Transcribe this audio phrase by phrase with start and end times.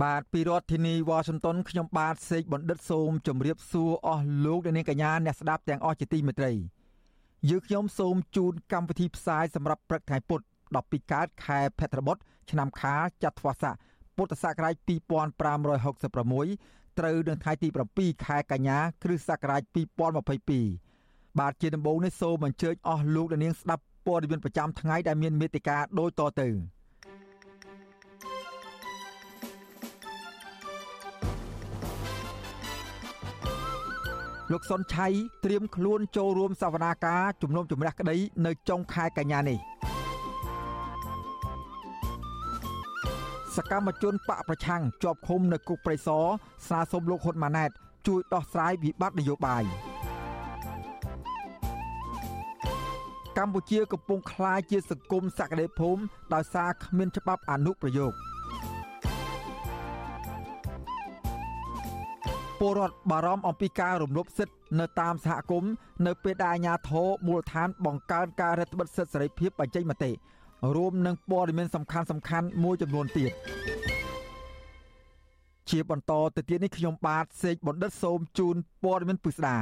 [0.00, 6.52] បាទពីរដ្ឋធានីវ៉ាស៊ីនតោនខ្ញុំបាទសេកបណ្ឌិតសូមជម្រាបសួរអស់លោកអ្នកនាងកញ្ញាអ្នកស្ដាប់ទាំងអស់ជាទីមេត្រី
[7.50, 10.40] យើខ្ញុំសូមជូនកម្មវិធីផ្សាយសម្រាប់ព្រឹកថ្ងៃពុធ
[10.76, 12.16] 12កើតខែភទ្របទ
[12.50, 13.74] ឆ្នាំខាលចត្វាស័ក
[14.16, 19.62] ពុទ្ធសករាជ2566ត្រូវនៅថ្ងៃទី7ខែកញ្ញាគ្រិស្តសករាជ
[20.50, 26.48] 2022បាទជាដំបូងនេះសូមអញ្ជើញអស់លោកអ្នកនាងស្ដាប់ព័ត៌មានប្រចាំថ្ងៃដែលមានមេត្តាដូចតទៅ
[34.52, 35.06] លោកសុនឆៃ
[35.44, 39.58] ត្រៀមខ្លួនចូលរួមសវនាការជំនុំជម្រះក្តីនៅចុងខែកញ្ញានេះ
[43.56, 46.24] សកម្មជនបកប្រឆាំងជាប់ឃុំនៅគុកព្រៃសរ
[46.66, 47.70] ស្នើសុំលោកហ៊ុនម៉ាណែត
[48.06, 49.62] ជួយដោះស្រាយវិបត្តិនយោបាយ
[53.38, 56.02] កម្ពុជាកំពុងក្លាយជាសង្គមសក្តិភូមិ
[56.34, 58.31] ដោយសារគ្មានច្បាប់អនុប្រយោគ
[62.62, 65.72] ពលរដ្ឋបារម្ភអំពីការរំលោភសិទ្ធិនៅតាមសហគមន៍
[66.06, 70.10] នៅពេលដែលអាជ្ញាធរមូលដ្ឋានបង្កើនការរដ្ឋបិទសិទ្ធិសេរីភាពបញ្ចេញមតិ
[70.76, 73.30] រួមនឹងព័ត៌មានសំខាន់សំខាន់មួយចំនួនទៀត
[75.70, 79.56] ជាបន្តទៅទៀតនេះខ្ញុំបាទសេកបណ្ឌិតសូមជូនព័ត៌មានពិស្ដា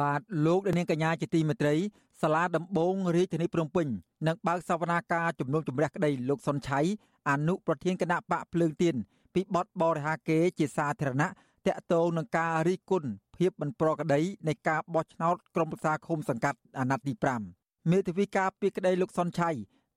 [0.00, 1.74] បាទលោកនាងកញ្ញាជាទីមេត្រី
[2.22, 3.86] សាលាដំបងរាជធានីភ្នំពេញ
[4.26, 6.80] នឹងបើកសវនាការជំនុំជម្រះក្តីលោកសុនឆៃ
[7.30, 8.94] អនុប្រធានគណៈបកភ្លើងទៀន
[9.34, 11.30] ពីបទបរិហាកេជាសាធារណៈ
[11.68, 13.04] តកតងនឹងការរីគុណ
[13.36, 17.12] ភាពមិនប្រក្រតីនៃការបោះឆ្នោតក្រុមប្រឹក្សាឃុំសង្កាត់អាណត្តិទី
[17.52, 19.50] 5មេធាវីការពីក្តីលោកសុនឆៃ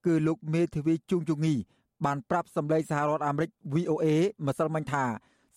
[0.06, 1.54] គឺលោកមេធាវីជួងជងី
[2.06, 4.06] បានប្រាប់សម្លេងសហរដ្ឋអាមេរិក VOA
[4.46, 5.06] ម្សិលមិញថា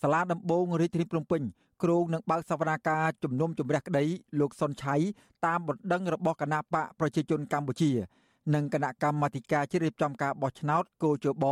[0.01, 1.41] សាលាដំបងរាជធានីភ្នំពេញ
[1.83, 4.03] គ្រោងនឹងបើកសវនាការជំនុំជម្រះក្តី
[4.39, 4.95] លោកសុនឆៃ
[5.45, 7.91] តាមបណ្ដឹងរបស់គណៈបកប្រជាជនកម្ពុជា
[8.53, 11.45] និងគណៈកម្មាធិការជ្រៀបចំការបោះឆ្នោតគោជប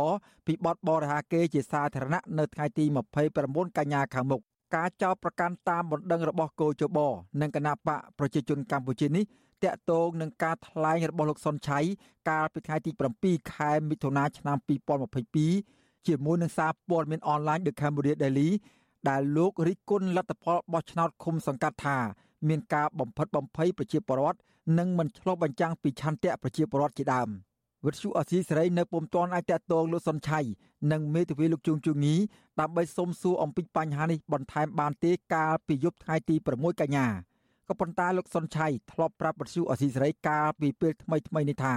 [0.46, 2.84] ពីបទបរិហាកេជាសាធារណៈនៅថ្ងៃទី
[3.30, 4.40] 29កញ្ញាខាងមុខ
[4.76, 6.98] ការចោទប្រកាន់តាមបណ្ដឹងរបស់គោជប
[7.40, 9.24] និងគណៈបកប្រជាជនកម្ពុជានេះ
[9.64, 11.78] តាក់ទងនឹងការថ្លែងរបស់លោកសុនឆៃ
[12.30, 12.90] កាលពីថ្ងៃទី
[13.22, 14.56] 7ខែមិថុនាឆ្នាំ
[15.32, 18.50] 2022ជាមួយនឹងសារព័ត៌មានអនឡាញ The Cambodia Daily
[19.08, 21.98] ដែលលោករិះគន់លទ្ធផលបោះឆ្នោតឃុំសង្កាត់ថា
[22.48, 24.38] មានការបំផិតបំភ័យប្រជាពលរដ្ឋ
[24.78, 27.28] និងមិនឆ្លុះបញ្ចាំងពីឆន្ទៈប្រជាពលរដ្ឋជាដើម
[27.86, 30.40] វិទ្យុអសីសេរីនៅពុំទាន់អាចតតងលោកសុនឆៃ
[30.92, 32.14] និងមេធាវីលោកជួងជងី
[32.60, 37.06] ដើម្បីសុំសួរអំពីបញ្ហានេះបន្ថែមបានទេកាលពីយប់ថ្ងៃទី6កញ្ញា
[37.68, 41.74] ក៏ប៉ុន្តែលោកសុនឆៃធ្លាប់ប្រាប់បទសុអសីសេរីកាលពីពេលថ្មីថ្មីនេះថា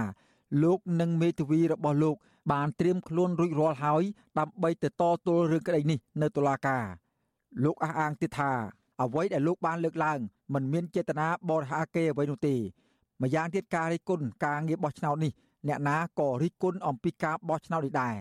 [0.62, 2.16] លោកនិងមេធាវីរបស់លោក
[2.52, 4.02] បានត្រៀមខ្លួនរួចរាល់ហើយ
[4.38, 6.84] ដើម្បីទៅតទល់រឿងក្តីនេះនៅតុលាការ
[7.64, 8.52] លោកអះអាងទៀតថា
[9.02, 10.18] អ្វីដែលលោកបានលើកឡើង
[10.54, 12.54] មិនមានចេតនាបរិហាគេអ្វីនោះទេ
[13.22, 15.32] ម្យ៉ាងទៀតការរិះគន់ការងារបោះឆ្នោតនេះ
[15.68, 18.16] អ្នកណាក៏រិះគន់អំពីការបោះឆ្នោតនេះដែរ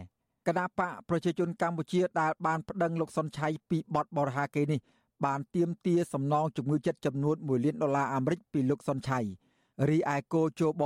[0.47, 4.79] គណៈបកប្រជាជនកម្ពុជាដែលបានប្តឹងលោកសុនឆៃពីបទបរិហាគេនេះ
[5.25, 9.19] បានទៀមទាសំណងជំងឺចិត្តចំនួន1លានដុល្លារអាមេរិកពីលោកសុនឆៃ
[9.89, 10.83] រីឯគោជប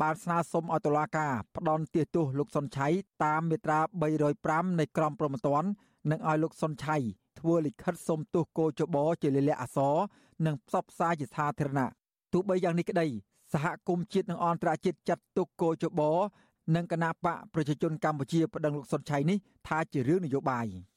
[0.00, 2.88] បានស្នើសុំឲ្យតុលាការផ្ដន់ទាទោសលោកសុនឆៃ
[3.24, 3.80] តាមមាត្រា
[4.30, 5.68] 305នៃក្រមព្រហ្មទណ្ឌ
[6.10, 6.96] និងឲ្យលោកសុនឆៃ
[7.38, 9.96] ធ្វើលិខិតសុំទោសគោជបជាលិលាអសរ
[10.46, 11.90] និងផ្សព្វផ្សាយជាសាធារណៈ
[12.32, 13.06] ទោះបីយ៉ាងនេះក្តី
[13.52, 16.00] សហគមន៍ជាតិនិងអន្តរជាតិចាត់ទុកគោជប
[16.76, 19.38] និងគណៈបកប្រជាជនកម្ពុជាប្តឹងលោកសុនឆៃនេះ
[19.68, 20.66] ថាជារឿងនយោបាយ។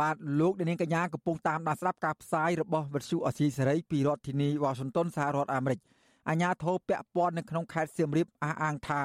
[0.00, 5.80] បាទលោកនាងកញ្ញាកំពុងតាមដានស្ដាប់ការផ្សាយរបស់វិទ្យុអសីសេរីពីរដ្ឋធានីវ៉ាស៊ីនតោនសហរដ្ឋអាមេរិក
[6.28, 9.02] អាញាធរពាក់ព័ន្ធនៅក្នុងខេត្តសៀមរាបអះអាងថា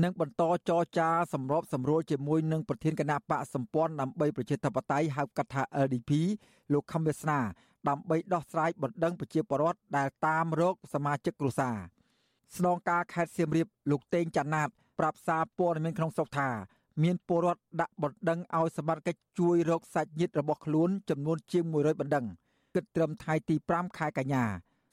[0.00, 6.10] នឹងបន្តចរចាសម្របសម្រួលជាមួយនឹងប្រធានគណៈបកសម្ព័ន្ធដើម្បីប្រជាធិបតេយ្យហៅកាត់ថា LDP
[6.72, 7.38] លោកខំវាសនា
[7.88, 11.76] ដើម្បីដោះស្រាយបណ្ដឹងប្រជាពលរដ្ឋដែលតាមរោគសមាជិកគ្រួសារ
[12.56, 14.68] ស្នងការខេត្តសៀមរាបលោកតេងចាន់ណាត
[14.98, 16.48] ប្រាប់សារព័ត៌មានក្នុងស្រុកថា
[17.02, 22.26] មានពលរដ្ឋដាក់បណ្ដឹងឲ្យសមត្ថកិច្ចជួយរកសាច់ញាតិរបស់ខ្លួនចំនួនជាង100បណ្ដឹង
[22.74, 24.44] គិតត្រឹមថ្ងៃទី5ខែកញ្ញា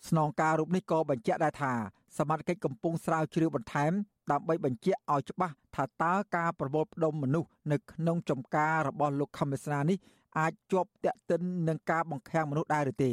[0.08, 1.74] ស្នងការរូបនេះក៏បញ្ជាក់ដែរថា
[2.18, 3.92] សមត្ថកិច្ចកំពុងស្រាវជ្រាវបន្ថែម
[4.32, 9.98] ដើម្បីបញ្ជាក់ឲ្យច្បាស់ថាតើការប្រមូលផ្ដុំមនុស្សនៅក្នុងចំការរបស់លោកខំមេស្នានេះ
[10.40, 13.12] អាចជាប់តាក់ទិននឹងការបង្ខាំងមនុស្សដែរឬទេ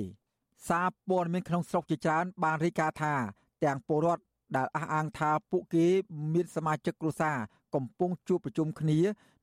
[0.68, 3.14] សារព័ត៌មានក្នុងស្រុកជាច្រើនបានរាយការណ៍ថា
[3.64, 4.22] ទាំងពលរដ្ឋ
[4.56, 5.86] ដែលអះអាងថាពួកគេ
[6.34, 7.36] មានសមាជិកគ្រួសារ
[7.74, 8.98] កំពុងជួបប្រជុំគ្នា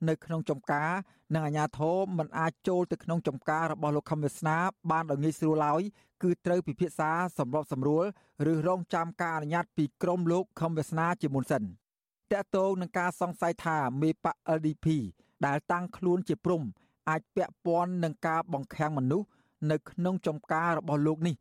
[0.10, 0.92] នៅក្នុងចំការ
[1.34, 4.58] និងអាជ្ញាធរមិនអាចចូលទៅក្នុងចំការរបស់លោកខំវាសនា
[4.92, 5.82] បានដោយងាយស្រួលឡើយ
[6.24, 8.06] គឺត្រូវពិភាក្សាសម្របសម្រួល
[8.52, 11.66] ឬរងចាំការអនុញ្ញាតពីក្រមលោកខំវាសនាជាមុនសិនត
[12.34, 14.88] កតងនឹងការសង្ស័យថាមេបក LDP
[15.46, 16.62] ដែលតាំងខ្លួនជាព្រំ
[17.10, 19.28] អាចពាក់ព័ន្ធនឹងការបង្ខាំងមនុស្ស
[19.72, 21.36] នៅក្នុងចំការរបស់លោកនេះ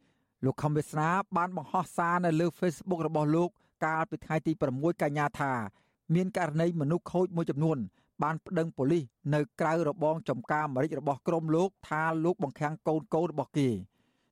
[0.45, 3.49] លោកខំវាសនាបានបង្ហោះសារនៅលើ Facebook របស់លោក
[3.85, 5.53] កាលពីថ្ងៃទី6កញ្ញាថា
[6.15, 7.79] មានករណីមនុស្សខូចមួយចំនួន
[8.23, 9.05] បានប្តឹងប៉ូលីស
[9.35, 13.69] នៅក្រៅរបងចំការអាមេរិករបស់ក្រុមលោកថាលោកបង្ខាំងកូនកូនរបស់គេ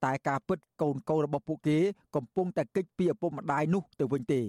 [0.04, 1.78] តែការពិតកូនកូនរបស់ពួកគេ
[2.16, 4.42] កំពុងតែគេចពីឪពុកម្ដាយនោះទៅវិញទេ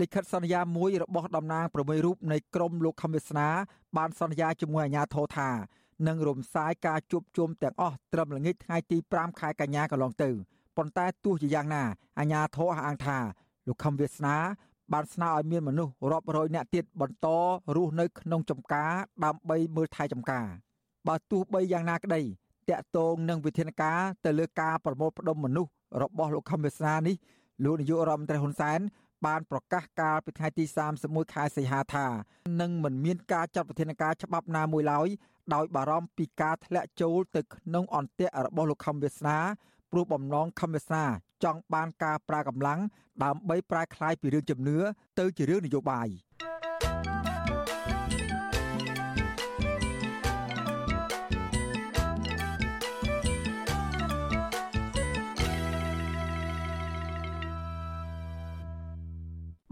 [0.00, 3.48] លិខិតសន្យាមួយរបស់តំណាងប្រមួយរូបនៃក្រមលោកខំវាសនា
[3.96, 5.50] បានសន្យាជាមួយអាជ្ញាធរថា
[6.06, 10.30] នឹងរំសាយការជួបជុំទាំងអស់ត្រឹមល្ងាចថ្ងៃទី5ខែកញ្ញាកន្លងទៅ
[10.76, 11.84] ប៉ុន្តែទោះជាយ៉ាងណា
[12.18, 13.18] អាជ្ញាធរអះអាងថា
[13.66, 14.36] លោកខំវាសនា
[14.92, 17.26] បានស្នើឲ្យមានមនុស្សរាប់រយនាក់ទៀតបន្ត
[17.76, 18.92] រស់នៅក្នុងចំការ
[19.24, 20.46] ដើម្បីមើលថែចំការ
[21.08, 22.22] បើទោះបីយ៉ាងណាក្តី
[22.70, 25.70] តកតងនឹងវិធានការទៅលើការប្រមូលផ្ដុំមនុស្ស
[26.02, 27.16] របស់លោកខំវាសនានេះ
[27.64, 28.80] លោកនាយករដ្ឋមន្ត្រីហ៊ុនសែន
[29.26, 30.64] បានប្រកាសកាលពីថ្ងៃទី
[30.98, 32.06] 31ខែសីហាថា
[32.60, 35.08] នឹងមិនមានការចាត់វិធានការច្បាប់ណាមួយឡើយ
[35.54, 39.38] ដោយបារម្ភពីការធ្លាក់ចូលទៅក្នុងអន្ទាក់របស់លោកខំវាសនា
[39.92, 41.04] ព្រោះបំណងខំវាសនា
[41.44, 42.80] ចង់បានការប្រើកម្លាំង
[43.24, 44.78] ដើម្បីប្រែក្លាយពីរឿងជំនឿ
[45.18, 46.08] ទៅជារឿងនយោបាយ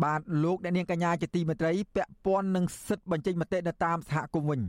[0.02, 4.60] បាទលោកអ្នកនាងកញ្ញាជាទីមេត្រីពាក់ព័ន្ធនឹងសិទ្ធិបញ្ចេញមតិនៅតាមសហគមន៍វិញ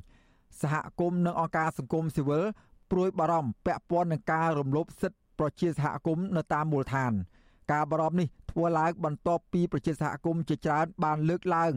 [0.62, 2.44] សហគមន៍និងអង្គការសង្គមស៊ីវិល
[2.92, 7.14] ព្រួយបារម្ភពាក់ព័ន្ធនឹងការរំលោភសិទ្ធិ ប្រជាសហគមន៍នៅតាមមូលដ្ឋាន
[7.72, 11.74] ការបារម្ភនេះធ្វើឡើងបន្ទាប់ពីប្រជាសហគមន៍ជាច្រើនបានលើកឡើង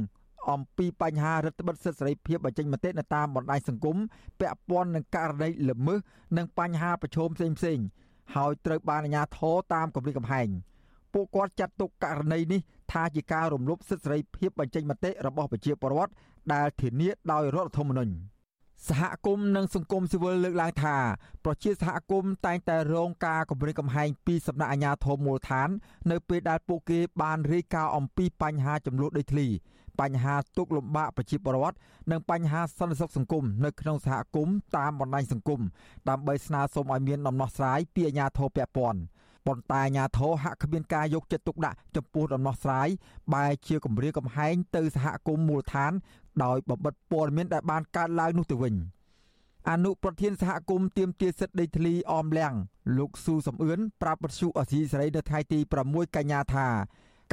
[0.51, 3.97] អំពីបញ្ហារដ្ឋបិទសិទ្ធិសេរីភាពបញ្ចេញមតិនៅតាមបណ្ដាញសង្គម
[4.41, 5.99] ពាក់ព័ន្ធនឹងករណីល្មើស
[6.37, 7.87] និងបញ្ហាប្រឈមផ្សេងៗ
[8.35, 10.49] ហើយត្រូវបានអាជ្ញាធរតាមគម្រិតកំហែង
[11.15, 12.61] ពួកគាត់ចាត់ទុកករណីនេះ
[12.93, 16.13] ថាជាការរំលោភសិទ្ធិសេរីភាពបញ្ចេញមតិរបស់ប្រជាពលរដ្ឋ
[16.55, 18.13] ដែលធានាដោយរដ្ឋធម្មនុញ្ញ។
[18.87, 20.97] សហគមន៍និងសង្គមស៊ីវិលលើកឡើងថា
[21.45, 25.69] ប្រជាសហគមន៍តែងតែរងការគំរាមកំហែងពីសំណាក់អាជ្ញាធរមូលដ្ឋាន
[26.11, 29.49] នៅពេលដែលពួកគេបានរាយការណ៍អំពីបញ្ហាចំនួនដីធ្លី
[30.01, 31.77] បញ្ហាទុកលំបាកប្រជាពលរដ្ឋ
[32.11, 35.61] និងបញ្ហាសន្តិសុខសង្គមនៅក្នុងសហគមន៍តាមបណ្ដាញសង្គម
[36.09, 39.01] ដើម្បីស្នើសុំឲ្យមានដំណោះស្រាយពីអាជ្ញាធរពាក់ព័ន្ធ
[39.49, 42.89] ប៉ុន្តែអាជ្ញាធរហាក់គ្មានការយកចិត្តទុកដាក់ចំពោះដំណោះស្រាយ
[43.35, 45.93] បែរជាគម្រាមកំហែងទៅសហគមន៍មូលដ្ឋាន
[46.45, 48.75] ដោយបំបិតព័ត៌មានដែលបានកើតឡើងនោះទៅវិញ
[49.71, 52.55] អនុប្រធានសហគមន៍ទៀមទាសិទ្ធដីធ្លីអមលៀង
[52.99, 55.59] លោកស៊ូសំអឿនប្រាប់បទសុអសីសេរីនៅថ្ងៃទី
[55.89, 56.69] 6កញ្ញាថា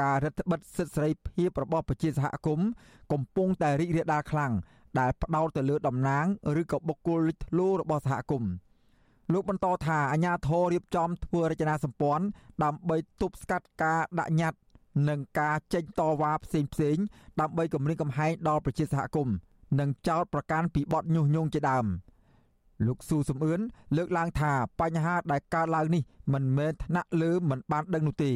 [0.01, 2.67] ការរដ្ឋបិទសិទ្ធិសេរីភាពរបស់ប្រជាសហគមន៍
[3.11, 4.53] កំពុងតែរីករាលដាលខ្លាំង
[4.99, 6.25] ដែលផ្ដោតទៅលើតំណាង
[6.61, 8.51] ឬក៏បុគ្គលលេចធ្លោរបស់សហគមន៍
[9.33, 12.25] លោកបន្តថាអាញាធររៀបចំធ្វើរចនាសម្ព័ន្ធ
[12.63, 14.59] ដើម្បីទប់ស្កាត់ការដាក់ញត្តិ
[15.09, 16.97] និងការចេញតវ៉ាផ្សេងផ្សេង
[17.39, 19.35] ដើម្បីគម្រាមកំហែងដល់ប្រជាសហគមន៍
[19.79, 21.85] និងចោទប្រកាន់ពីបទញុះញង់ជាដើម
[22.85, 23.59] លោកស៊ូសំអឿន
[23.95, 28.31] លើកឡើងថាបញ្ហាដែលកើតឡើងនេះមិនមែនថ្នាក់លើមិនបានដឹងនោះទេ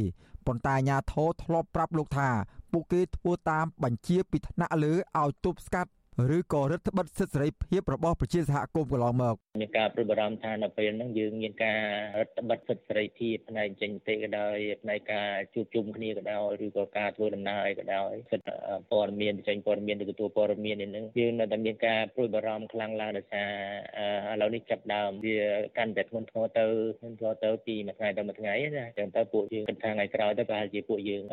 [0.46, 2.30] ប៉ុន្តែអាជ្ញាធរធ្លាប់ប្រាប់លោកថា
[2.72, 5.92] ពួកគេធ្វើតាមបញ្ជាពីថ្នាក់លើឲ្យទប់ស្កាត់
[6.36, 11.80] ឬក៏រដ្ឋបិទសិទ្ធិសេរីភាពរបស់ប្រជាសហគមន៍កន្លងមកមានការព្រួយបារម្ភថានៅពេលហ្នឹងយើងមានការ
[12.20, 18.54] រដ្ឋបិទសិទ្ធិសេរីភាពផ្នែកចេញមតិក៏ដោយផ្នែកការជួបជុំគ្នាក៏ដោយឬក៏ការធ្វើដំណើរក៏ដោយសិទ្ធិ
[18.92, 25.38] ព័ត៌មានចេញព័ត៌មានឬទទួលព័ត៌មាននេះហ្នឹងយើងនៅតែមានការព្រួយបារម្ភខ្លាំងឡើងដោយសារឥឡូវនេះចាប់ដើមវា
[25.78, 26.66] កាន់តែធ្ងន់ធ្ងរទៅ
[27.00, 31.24] ធ្ងន់ធ្ងរទៅពីមួយថ្ងៃទៅមួយថ្ងៃណាចឹងទៅពួកយើងគិតថាថ្ងៃក្រោយទៅប្រហែលជាពួកយើង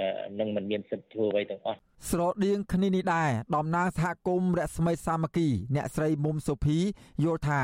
[0.41, 1.79] នឹងមិនមានសិទ្ធិធ្វើអ្វីទាំងអស់
[2.11, 6.79] ស្រដៀងគ្នានេះដែរតំណាងសហគមន៍រស្មីសាមគ្គី អ្នកស្រីមុំសុភី
[7.25, 7.63] យល់ថា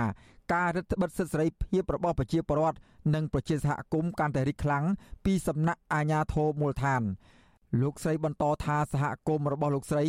[0.52, 2.78] ការរឹតបន្តឹងសិទ្ធិសេរីភាពរបស់ប្រជាពលរដ្ឋ
[3.14, 4.84] និងប្រជាសហគមន៍កាន់តែរីកខ្លាំង
[5.24, 7.02] ពីសំណាក់អាជ្ញាធរមូលដ្ឋាន
[7.82, 10.04] លោកស្រីបន្តថាសហគមន៍របស់លោកស្រី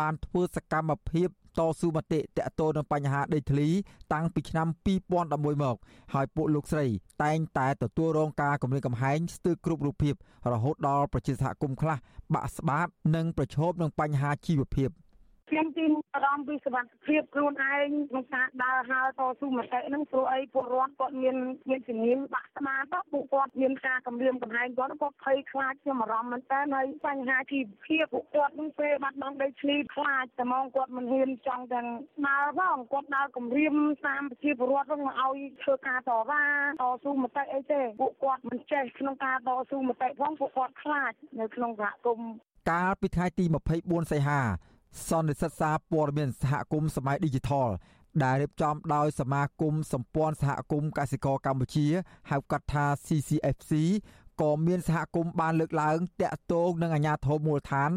[0.00, 3.68] បានធ្វើសកម្មភាពតស៊ូមតិតកតទៅនឹងបញ្ហាដីធ្លី
[4.12, 4.68] តាំងពីឆ្នាំ
[5.16, 5.76] 2011មក
[6.14, 6.86] ហើយពួកលោកស្រី
[7.24, 10.14] តែងតែទទួលរងការគំរាមកំហែងស្ទើរគ្រប់រូបភាព
[10.52, 11.96] រហូតដល់ប្រជាសហគមន៍ខ្លះ
[12.34, 12.86] បាក់ស្បាត
[13.16, 14.90] និងប្រឈមនឹងបញ្ហាជីវភាព។
[15.48, 21.36] ខ្ញុំទីអារម្មណ៍ពីសុខភាពខ្លួនឯងក្នុងការដើរហើរតស៊ូមតិហ្នឹងព្រោះអីពលរដ្ឋគាត់មាន
[21.68, 31.88] មានជំនាញបាក់ស្មាតពួកគាត់មានការគម្រាមកំហែងគាត់គាត់ភ័យខ្លាចខ្ញុំអារម្មណ៍មែនតើហើយបញ្ហាជីវភាពពួកគាត់នឹងពេលបាត់បង់ដីធ្លីខ្លាចតែមកគាត់មិនហ៊ានចង់ទាំង
[32.26, 33.74] ដើរផងគាត់ដើរគម្រាម
[34.06, 36.44] តាមប្រជាពលរដ្ឋហ្នឹងមកឲ្យធ្វើការតវ៉ា
[36.80, 42.32] តស៊ូមតិអីទេពួកគាត់មិនចេះក្នុងការតស៊ូមតិផងពួកគាត់ខ្លាចនៅក្នុងសហគមន៍
[42.70, 43.44] កាលពីថ្ងៃទី
[43.78, 44.40] 24សីហា
[45.06, 47.68] សន្និសិទសារព័ត៌មានសហគមន៍សម័យ Digital
[48.24, 51.86] ដែលរៀបចំដោយសមាគមសម្ព័ន្ធសហគមន៍កសិករកម្ពុជា
[52.30, 53.72] ហៅកាត់ថា CCFC
[54.40, 57.90] ក៏មានសហគមន៍បានលើកឡើងតាក់ទងនឹងអាជ្ញាធរមូលដ្ឋាន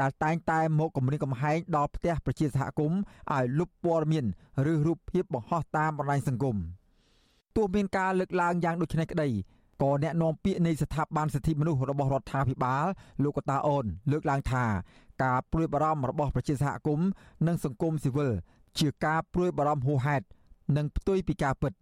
[0.00, 3.00] ដែលតែងតែមកគម្រាមកំហែងដល់ផ្ទះប្រជាសហគមន៍
[3.32, 4.24] ឲ្យលុបព័ត៌មាន
[4.72, 6.56] ឬរូបភាពបង្ហោះតាមបណ្ដាញសង្គម
[7.56, 9.28] ទោះមានការលើកឡើងយ៉ាងដូចនេះក្តី
[9.82, 12.86] ក៏អ្នកនាំពាក្យនៃស្ថាប័នសិទ្ធិមនុស្សរបស់រដ្ឋាភិបាល
[13.22, 14.64] លោកកតាអូនលើកឡើងថា
[15.22, 17.08] ការព្រួយបារម្ភរបស់ប្រជាសហគមន៍
[17.46, 18.32] និងសង្គមស៊ីវិល
[18.78, 20.24] ជាការព្រួយបារម្ភហួសហេតុ
[20.76, 21.72] និងផ្ទុយពីការពិត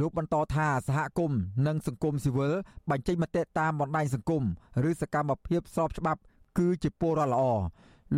[0.00, 2.52] លោកបន្តថាសហគមន៍និងសង្គមស៊ីវិល
[2.90, 4.42] បញ្ចេញមតិតាមបណ្ដាញសង្គម
[4.88, 6.20] ឬសកម្មភាពស្របច្បាប់
[6.58, 7.44] គឺជាពលរដ្ឋល្អ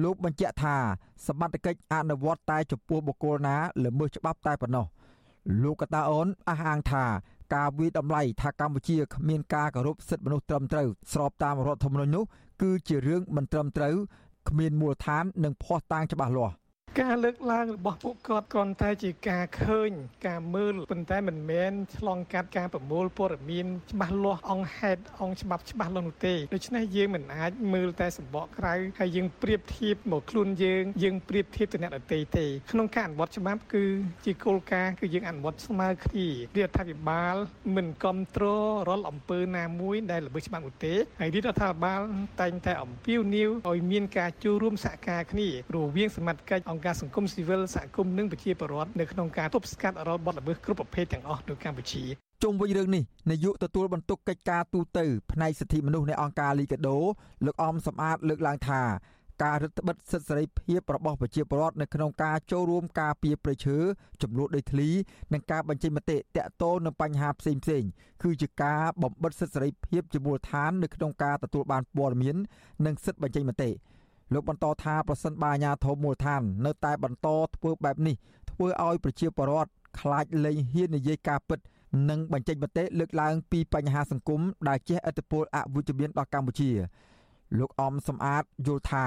[0.03, 0.77] លោកបញ្ជាក់ថា
[1.27, 4.87] សមត្ថកិច្ចអនុវត្តតែចំពោះបុគ្គលណាល្មើសច្បាប់តែប៉ុណ្ណោះ
[5.63, 7.05] លោកកតាអូនអះអាងថា
[7.55, 12.25] ការវិតម្លៃថាកម្ពុជាគ្មានការគោរពសិទ្ធិមនុស្សត្រឹមត្រូវស្របតាមរដ្ឋធម្មនុញ្ញនោះ
[12.63, 13.95] គឺជារឿងមិនត្រឹមត្រូវ
[14.49, 16.55] គ្មានមូលដ្ឋាននិងភ័ស្តុតាងច្បាស់លាស់
[17.01, 19.91] ការលើកឡើងរបស់ពួកគាត់គ្រាន់តែជាការឃើញ
[20.29, 33.85] ការមើលប៉ុន្តែមិនមែនឆ្លងកាត់ការប្រមូលព័ត៌មានច្បាស់លាស់អង្គហេតុអង្គច្បាប់ច្បាស់លាស់នោះទេដូច្នេះយើងមិនអាចមើលតែសម្បកក្រៅហើយយើងប្រៀបធៀបមកខ្លួនយើងយើងប្រៀបធៀបទៅអ្នកដទៃទេក្នុងការអនុវត្តច្បាប់គឺ
[34.25, 37.37] ជាគោលការណ៍គឺយើងអនុវត្តស្មើគ្នារដ្ឋាភិបាល
[37.77, 42.01] មិនគ្រប់គ្រងរាល់អំពើណាមួយដែលល្មើសច្បាប់នោះទេហើយរដ្ឋាភិបាល
[42.41, 52.03] តែងតែអំពាវនាវឲ្យមានការចូលរួមសហការគ្នារវាងសមត្ថកិច្ចអង្គការសង្គមស៊ីវិលសហគមន៍និងប្រជាពលរដ្ឋនៅក្នុងការទប់ស្កាត់រាល់បទល្មើសគ្រប់ប្រភេទទាំងអស់នៅកម្ពុជា
[52.43, 54.99] ជុំវិញរឿងនេះនាយកទទួលបន្ទុកកិច្ចការទូត
[55.33, 56.99] ផ្នែកសិទ្ធិមនុស្សនៃអង្គការលីកាដូ
[57.47, 58.83] លោកអមសំអាតលើកឡើងថា
[59.43, 63.79] ការរឹតបន្តឹងសិទ្ធិសេរីភាពរបស់ប្រជាពលរដ្ឋនៅក្នុងការចូលរួមការពារប្រៃឈើ
[64.23, 64.89] ចំនួនដីធ្លី
[65.33, 67.91] និងការបញ្ចេញមតិតាក់ទងនឹងបញ្ហាផ្សេងៗ
[68.23, 72.37] គឺជាការបំបិទសិទ្ធិសេរីភាពជាមូលដ្ឋាននៅក្នុងការទទួលបានព័ត៌មាន
[72.87, 73.71] និងសិទ្ធិបញ្ចេញមតិ
[74.33, 78.17] លោកបន្តថាប្រសិនបើអាជ្ញាធរមូលដ្ឋាននៅតែបន្តធ្វើបែបនេះ
[78.51, 79.71] ធ្វើឲ្យប្រជាពលរដ្ឋ
[80.01, 81.59] ខ្លាចលែងហ៊ាននិយាយការពិត
[82.11, 86.71] និងបញ្ចេញមតិលើកឡើងពីបញ្ហាសង្គមដែលជះឥទ្ធិពលអវិជ្ជមានដល់កម្ពុជា
[87.59, 89.07] លោកអំសំអាតយល់ថា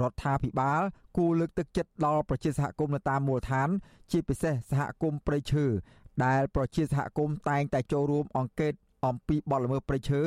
[0.00, 0.82] រដ្ឋាភិបាល
[1.16, 3.68] គួរលើកទឹកចិត្តដល់ប្រជាសហគមន៍នៅតាមមូលដ្ឋាន
[4.12, 5.64] ជាពិសេសសហគមន៍ព្រៃឈើ
[6.24, 8.72] ដែលប្រជាសហគមន៍តែងតែចូលរួមអង្កេត
[9.06, 10.22] អំពីបទល្មើសព្រៃឈើ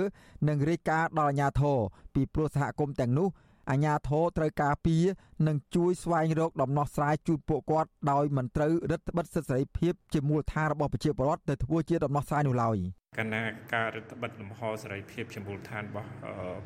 [0.48, 1.78] និងរាយការណ៍ដល់អាជ្ញាធរ
[2.14, 3.28] ពីព្រោះសហគមន៍ទាំងនោះ
[3.70, 5.04] អាជ្ញាធរត្រូវការពារ
[5.48, 12.78] និងជួយស្វែងរកដំណោះស្រាយជូនពួកគាត់ដោយមិនត្រូវរឹតបន្តឹងសិទ្ធិសេរីភាពជាមូលដ្ឋានរបស់ប្រជាពលរដ្ឋទៅធ្វើជាដំណោះស្រាយនោះឡើយ។
[13.18, 16.12] កណាការរដ្ឋបិទលំហសេរីភាពជាមូលដ្ឋានរបស់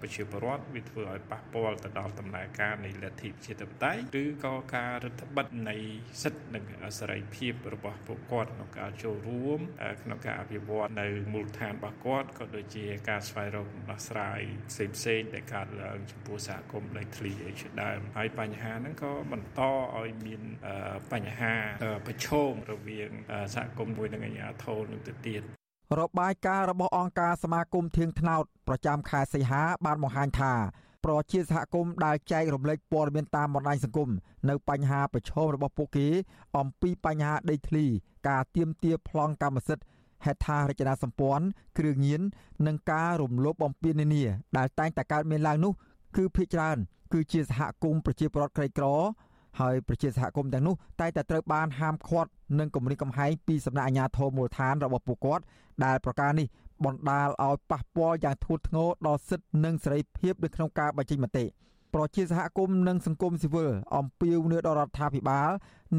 [0.02, 5.78] ប្រជាពលរដ្ឋវាធ្វើឲ្យប៉ះពាល់ទៅដល់ដំណើរការនៃលទ្ធិប្រជាធិបតេយ្យឬក៏ការរដ្ឋបិទនៃ
[6.24, 6.66] សិទ្ធិនិង
[7.00, 9.60] សេរីភាពរបស់ពួកគាត់ក្នុងការចូលរួម
[10.04, 19.62] ក្នុងការអភិវឌ្ឍនៅមូលដ្ឋានរបស់គាត់ក៏ដូចជាការស្វែងរកដំណោះស្រាយផ្សេងផ្សេងដែលកើតឡើងចំពោះសហគមន៍ដីធ្លីអីជាដើមហើយបញ្ហាហ្នឹងក៏បន្ត
[20.00, 20.42] ឲ្យមាន
[21.14, 21.54] បញ្ហា
[22.08, 23.10] ប្រឈមរវាង
[23.56, 25.44] សហគមន៍មួយនិងអាជ្ញាធរនឹងទៅទៀត
[26.00, 30.54] របាយការណ៍របស់អង្គការសមាគមធៀងថ្នោតប្រចាំខែសីហា បានបង្ហាញថា
[31.06, 34.10] ប្រជាសហគមន៍ដែលចែករំលែកព័ត៌មានតាមបណ្ដាញសង្គម
[34.50, 36.08] នៅបញ្ហាប្រឈមរបស់ពួកគេ
[36.58, 37.86] អំពីបញ្ហាដីធ្លី
[38.28, 39.86] ការទៀមទាប្លង់កម្មសិទ្ធិ
[40.26, 41.46] ហេដ្ឋារចនាសម្ព័ន្ធ
[41.78, 42.22] គ្រឿងញៀន
[42.68, 44.24] និងការរំលោភបំពាននានា
[44.58, 45.74] ដែលតែងតែកើតមានឡើងនោះ
[46.18, 46.78] គឺភាគច្រើន
[47.14, 48.86] គឺជាសហគមន៍ប្រជាពលរដ្ឋក្រីក្រ
[49.60, 52.30] ហើយប្រជាសហគមន៍ទាំងនោះតែតែត្រូវបានហាមឃាត់
[52.60, 55.44] និងគម្រាមកំហែងពីសំណាក់អាជ្ញាធរមូលដ្ឋានរបស់ពួកគាត់
[55.86, 56.48] ដែលប្រការនេះ
[56.86, 61.46] បណ្ដាលឲ្យប៉ះពាល់យ៉ាងធ្ងន់ធ្ងរដល់សិទ្ធិនិងសេរីភាពនៅក្នុងការបញ្ចេញមតិ
[61.94, 65.50] ប្រជាសហគមន៍និងសង្គមស៊ីវិលអំពាវនាវដល់រដ្ឋាភិបាល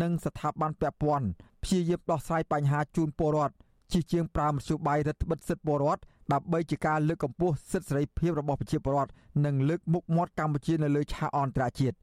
[0.03, 1.27] និងស្ថាប័នពាក់ព័ន្ធ
[1.63, 3.55] ព្យាយាមដោះស្រាយបញ្ហាជូនពលរដ្ឋ
[3.93, 9.13] ជាជាងប្រើមធ្យោបាយរដ្ឋបិទសិទ្ធិពលរដ្ឋដើម្បីជាការលើកកម្ពស់សិទ្ធិសេរីភាពរបស់ប្រជាពលរដ្ឋ
[9.45, 11.97] និងលើកមុខមាត់កម្ពុជានៅលើឆាកអន្តរជាតិ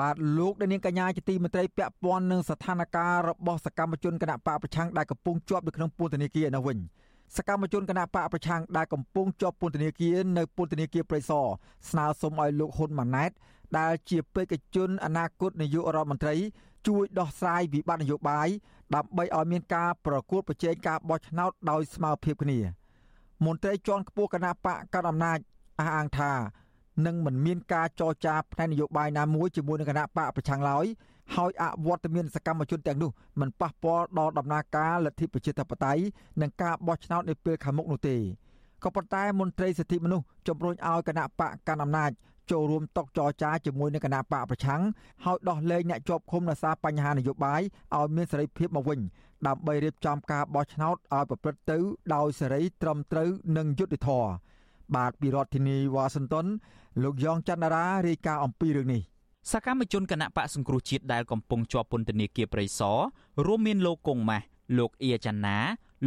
[0.00, 6.78] បាទលោកដែលនាងកញ្ញាជាទីមេត្រីពាក់ព័ន្ធនឹងស្ថានភាពរបស់សកម្មជនគណៈបកប្រឆាំងដែលកំពុងជាប់នៅក្នុងពន្ធនាគារនៅវិញ
[7.36, 11.46] សកម្មជនគណៈបកប្រឆាំងដែលកំពុងជាប់ពន្ធនាគារនៅពន្ធនាគារព្រៃសរ
[11.90, 13.30] ស្នើសុំឲ្យលោកហ៊ុនម៉ាណែត
[13.78, 16.34] ដែលជាបេក្ខជនអនាគតនាយករដ្ឋមន្ត្រី
[16.86, 18.48] ជួយដោះស្រាយវិបត្តិនយោបាយ
[18.94, 22.58] ដើម្បីឲ្យមានការប្រកួតប្រជែងការបោះឆ្នោតដោយស្មើភាពគ្នា
[23.44, 25.38] មន្ត្រីជាន់ខ្ពស់គណៈបកកណ្ដាលអំណាច
[25.80, 26.32] អះអាងថា
[27.06, 30.84] និងមិនមានការចរចាផ្នែកនយោបាយណាមួយជាមួយនឹងគណៈបកប្រឆាំងឡើយ
[31.36, 36.02] ហើយអវត្តមានសកម្មជនទាំងនោះមិនប៉ះពាល់ដល់ដំណើរការលទ្ធិប្រជាធិបតេយ្យ
[36.40, 38.16] និងការបោះឆ្នោតនៅពេលខាងមុខនោះទេ
[38.84, 42.10] ក៏ប៉ុន្តែមន្ត្រីសិទ្ធិមនុស្សជំរុញឲ្យគណៈបកកណ្ដាលអំណាច
[42.50, 44.82] ចូលរួមតុចរចាជាមួយនឹងគណៈបកប្រឆាំង
[45.24, 47.60] ហើយដោះលែងអ្នកជាប់ឃុំដោយសារបញ្ហានយោបាយ
[47.96, 49.00] ឲ្យមានសេរីភាពមកវិញ
[49.46, 51.78] ដើម្បីរៀបចំការបោះឆ្នោតឲ្យប្រព្រឹត្តទៅ
[52.14, 54.30] ដោយសេរីត្រឹមត្រូវនិងយុត្តិធម៌
[54.96, 56.46] បាទពីរដ្ឋធានីវ៉ាស៊ីនតោន
[57.02, 59.02] លោកយ៉ងច័ន្ទរារាយការណ៍អំពីរឿងនេះ
[59.50, 62.98] សកម្មជនគណៈបកសង្គ្រោះជាតិដែលកំពុងជាប់ពន្ធនាគារព្រៃសរ
[63.46, 64.44] រួមមានលោកកុងម៉ាស់
[64.78, 65.58] លោកអៀចាណា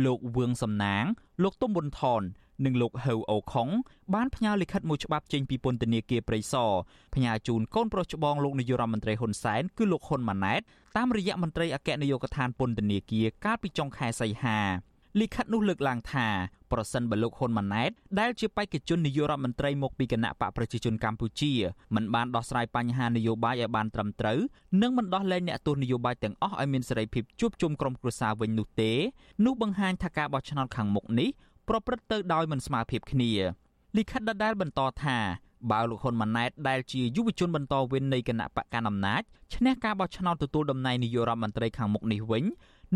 [0.05, 1.03] លោកវឿងសំណាង
[1.43, 2.21] លោកទុំប៊ុនថន
[2.65, 3.69] និងលោកហៅអូខុង
[4.13, 6.71] បានផ្ញើលិខិតមួយច្បាប់ចេញពីពន្ធនាគារព្រៃសរ
[7.15, 10.61] ផ្ញើជូនកូនប្រុសច្បងលោកនាយរដ្ឋមន្ត្រីហ៊ុនសែនគឺលោកហ៊ុនម៉ាណែត
[10.97, 14.59] តាមរយៈមន្ត្រីអគ្គនាយកដ្ឋានពន្ធនាគារកាលពីចុងខែសីហា
[15.19, 16.27] លិខិតនោះលើកឡើងថា
[16.71, 21.51] ប្រសិនបើលោកហ៊ុនម៉ាណែតដែលជាបេក្ខជននាយករដ្ឋមន្ត្រីមកពីគណៈបកប្រជាជនកម្ពុជា
[21.95, 24.39] មិនបានដោះស្រាយបញ្ហានយោបាយឲ្យបានត្រឹមត្រូវ
[24.81, 28.91] និងមិនដោះលែងអ្នកទោសនយោបាយទាំងអស់ឲ្យមានសេរីភាពជួបជុំក្រុមគ្រួសារវិញនោះទេ
[29.45, 31.29] នោះបង្ហាញថាការបោះឆ្នោតខាងមុខនេះ
[31.69, 33.31] ប្រព្រឹត្តទៅដោយមិនស្មើភាពគ្នា
[33.97, 35.17] លិខិតដដែលបន្តថា
[35.71, 39.21] បើលោកហ៊ុនម៉ាណែតដែលជាយុវជនបន្តវេននៃគណៈបកកណ្ដាលអំណាច
[39.55, 42.43] ឈ្នះការបោះឆ្នោតទទួលតំណែងនាយករដ្ឋមន្ត្រីខាងមុខនេះវិញ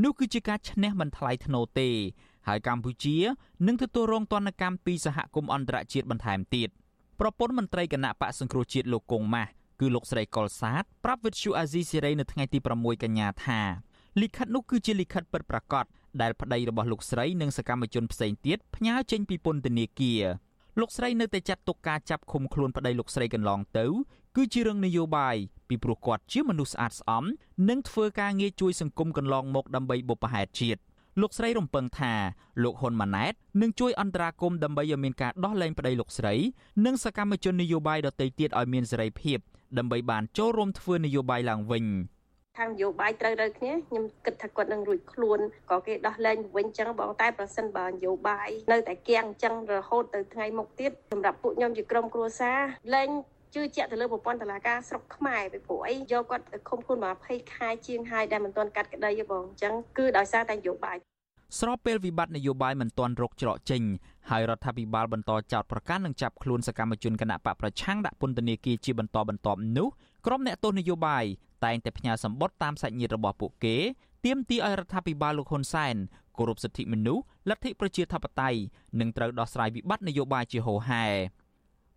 [0.03, 1.89] នោះគឺជាការឈ្នះមិនថ្លៃថ្នូរទេ
[2.47, 3.17] ហើយកម្ពុជា
[3.67, 6.69] នឹងទទួលរងទណ្ឌកម្មពីសហគមន៍អន្តរជាតិបន្ថែមទៀត
[7.19, 13.61] ប្រពន្ធមន្ត្រីគណៈបកសង្គ្រោះជាតិលោកកុងម៉ាស់គឺលោកស្រីកុលសាទប្រាប់វិទ្យុអាស៊ីសេរីនៅថ្ងៃទី6កញ្ញាថា
[14.21, 15.85] លិខិតនោះគឺជាលិខិតពិតប្រាកដ
[16.21, 20.23] ដែលប្តីរបស់លោកស្រីនិងសកម្មជនផ្សេងទៀតផ្ញើចេញពីពន្ធនាគារ
[20.79, 23.85] លោកស្រីនៅតែចាត់ទុកការចាប់ឃុំខ្លួនប្តីលោកស្រីកន្លងទៅ
[24.35, 25.35] គឺជារឿងនយោបាយ
[25.69, 27.23] ពីព្រោះគាត់ជាមនុស្សស្អាតស្អំ
[27.69, 30.81] និងធ្វើការងារជួយសង្គមកន្លងមកដើម្បីបុព្វហេតុជាតិ
[31.21, 32.13] លោកស្រីរំពឹងថា
[32.63, 36.33] លោកហ៊ុនម៉ាណែតនឹងជួយអន្តរាគមន៍ដើម្បីឲ្យមានការដោះលែងប្តីលោកស្រី
[36.85, 39.37] និងសកម្មជននយោបាយដទៃទៀតឲ្យមានសេរីភាព
[39.77, 41.85] ដើម្បីបានចូលរួមធ្វើនយោបាយឡើងវិញ។
[42.57, 45.39] ខាងនយោបាយត្រូវរើគ្នាខ្ញុំគិតថាគាត់នឹងរួចខ្លួន
[45.71, 52.59] ក៏គេដោះលែងវិញចឹងបងតែប្រសិនបើនយោបាយនៅតែគៀងចឹងរហូតទៅថ្ងៃមុខទៀតសម្រាប់ពួកខ្ញុំជាក្រុមគ្រួសារ
[52.93, 53.09] លែង
[53.55, 60.97] ជឿជាក់ទៅលើប្រព័ន្ធតុលាការស្រុកខ្មែរពីព្រោះអីយកគាត់ទៅឃុំខ្លួន20ខែជាងហើយដែលមិនទាន់កាត់ក្តីទេបងអញ្ចឹងគឺដោយសារតែនយោបាយ
[61.59, 63.81] ស្របពេលវិបត្តិនយោបាយមិនទាន់រកច្រកចេញ
[64.29, 69.87] ហើយរដ្ឋាភិបាលបន្តចោទប្រកាន់និងចាប់ខ្លួនសកម្មជនគណៈបកប្រឆាំងដាក់ពន្ធនាគារជាបន្តបន្ទាប់នោះ
[70.25, 71.25] ក្រុមអ្នកទោសនយោបាយ
[71.65, 73.75] តែងតែផ្ញើសម្បត្តិតាមសាច់ញាតិរបស់ពួកគេ
[74.25, 75.95] ទាមទារឲ្យរដ្ឋាភិបាលលោកហ៊ុនសែន
[76.37, 78.59] គោរពសិទ្ធិមនុស្សលទ្ធិប្រជាធិបតេយ្យ
[78.99, 81.05] និងត្រូវដោះស្រាយវិបត្តិនយោបាយជាហូរហែ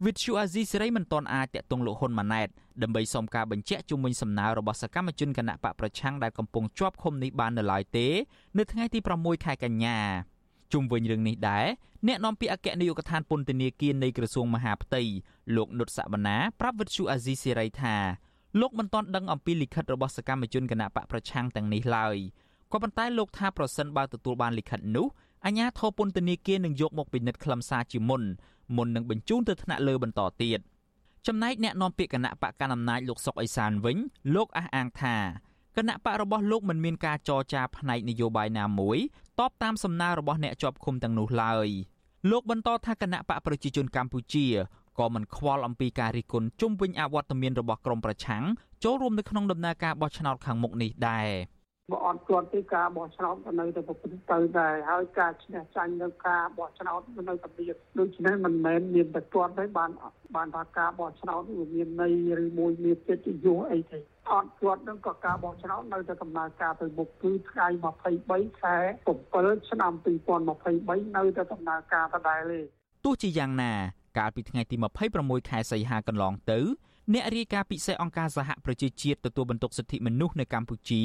[0.07, 2.49] វិទ្យុអាស៊ីសេរីមិនទាន់អាចតាក់ទងលោកហ៊ុនម៉ាណែត
[2.83, 8.07] ដើម្បីសុំការបញ្ជាក់ជុំវិញសំណើរបស់សកម្មជនគណៈបកប្រឆាំងដែលកំពុងជាប់ឃុំនេះបាននៅឡើយទេ
[8.59, 9.97] នៅថ្ងៃទី6ខែកញ្ញា
[10.73, 11.67] ជុំវិញរឿងនេះដែរ
[12.07, 15.03] អ្នកនាំពាក្យអគ្គនាយកដ្ឋានពន្ធនាគារនៃក្រសួងមហាផ្ទៃ
[15.57, 17.97] លោកនុតសវណ្ណាប្រាប់វិទ្យុអាស៊ីសេរីថា
[18.61, 22.17] លោកមិនទាន់ដឹងអំពីលិខិតរបស់សកម្មជនគណៈបកប្រឆាំងទាំងនេះឡើយ
[22.73, 25.07] ក៏ប៉ុន្តែលោកថាប្រសិនបើទទួលបានលិខិតនោះ
[25.47, 28.23] អាជ្ញាធរពន្ធនាគារនឹងយកមកពិនិត្យខ្លឹមសារជាមុន
[28.77, 30.61] មុននឹងបញ្ជូនទៅថ្នាក់លើបន្តទៀត
[31.27, 33.97] ចំណែកអ្នកនាំពាក្យគណៈបកកណ្ដាលអំណាចលោកសុកអេសានវិញ
[34.35, 35.17] លោកអះអាងថា
[35.77, 38.99] គណៈបករបស់លោកមិនមានការចរចាផ្នែកនយោបាយណាមួយ
[39.41, 41.69] តបតាមសំណើរបស់អ្នកជាប់ឃុំទាំងនោះឡើយ
[42.31, 44.47] លោកបន្តថាគណៈបកប្រជាជនកម្ពុជា
[44.99, 48.45] ក៏មិនខ្វល់អំពីការរិះគន់ជុំវិញអវត្តមានរបស់ក្រមប្រឆាំង
[48.85, 51.29] ចូលរួមនៅក្នុងដំណើរការបោះឆ្នោតខាងមុខនេះដែរ
[51.93, 59.91] បើអត់ទាន់ពីការបោះឆ្នោតនៅតែប្រព្រឹត្តទៅដែរហើយការឈ្នះចាញ់នៅការបោះឆ្នោតនៅតែមានដូច្នេះមិនមែនមានតែទាន់ទេបាន
[60.37, 62.13] បានថាការបោះឆ្នោតវាមានន័យ
[62.45, 63.99] ឬមួយមានកិត្តិយសអីទេ
[64.33, 67.67] អត់ទាន់នឹងក៏ការបោះឆ្នោតនៅតែដំណើរការទៅមុខគឺថ្ងៃ
[68.15, 68.77] 23ខែ
[69.23, 69.93] 7ឆ្នាំ
[70.55, 72.61] 2023នៅតែដំណើរការដដែលទេ
[73.05, 73.73] ទោះជាយ៉ាងណា
[74.19, 74.77] កាលពីថ្ងៃទី
[75.13, 76.61] 26ខែសីហាកន្លងទៅ
[77.15, 81.03] អ្នករាយការណ៍ពិសេសអង្គការសហប្រជាជាតិទទួលបន្ទុកសិទ្ធិមនុស្សនៅកម្ពុជា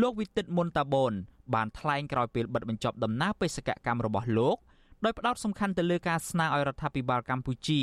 [0.00, 1.12] លោកវិទិតមុនតាបូន
[1.54, 4.56] បានថ្លែងក្រោយពេលបិទបញ្ចប់ដំណើរបេសកកម្មរបស់លោក
[5.04, 7.80] ដោយផ្ដោតសំខាន់ទៅលើការស្នើឲ្យរដ្ឋាភិបាលកម្ពុជា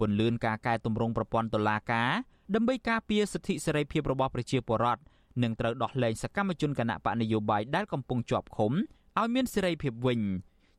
[0.00, 2.10] ពន្លឿនការកែតម្រង់ប្រព័ន្ធតុលាការ
[2.54, 5.02] ដើម្បីការពារសិទ្ធិសេរីភាពរបស់ប្រជាពលរដ្ឋ
[5.42, 8.72] និងត្រូវដោះលែងសកម្មជនគណៈបកនយោបាយដែលកំពុងជាប់ឃុំ
[9.18, 10.20] ឲ្យមានសេរីភាពវិញ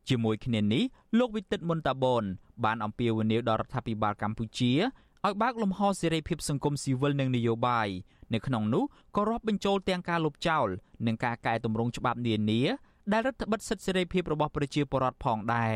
[0.10, 0.84] ជាមួយគ្នានេះ
[1.20, 2.24] លោកវិទិតមុនតាបូន
[2.66, 4.74] បានអំពាវនាវដល់រដ្ឋាភិបាលកម្ពុជា
[5.26, 7.88] ឲ្យបើកលំហសេរីភាពសង្គមស៊ីវិលនិងនយោបាយ
[8.34, 8.84] នៅក្នុងនោះ
[9.16, 10.68] ក៏រាប់បញ្ចូលទាំងការលុបចោល
[11.08, 12.62] និងការកែតម្រង់ច្បាប់នានា
[13.12, 15.76] ដែលរដ្ឋបិទសិទ្ធិសេរីភាពរបស់ប្រជាពលរដ្ឋផងដែរ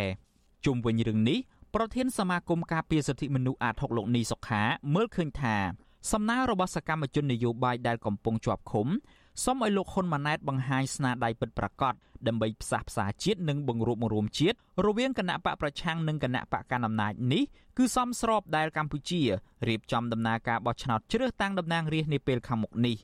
[0.66, 1.40] ជុំវិញរឿងនេះ
[1.76, 4.62] ប្រធានសមាគមការពារសិទ្ធិមនុស្សអាត6លោកនីសុខា
[4.94, 5.56] មើលឃើញថា
[6.12, 8.88] សំណើរបស់សកម្មជននយោបាយដែលកំពុងជាប់ឃុំ
[9.44, 11.94] សូមឲ្យលោកហ៊ុនម៉ាណែតបង្ហាញស្នាដៃពិតប្រាកដ
[12.28, 17.44] ដើម្បីផ្សះផ្សាជាតិនិងបង្រួបបង្រួមជាតិរវាងគណៈបកប្រឆាំងនិងគណៈបកកណ្ដាលអំណាចនេះ
[17.78, 19.22] គឺសមស្របដែលកម្ពុជា
[19.68, 22.98] រៀបចំដំណើរការបោះឆ្នោតជ្រើសតាំងតំណាងរាស្ត្រនាពេលខាងមុខនេះ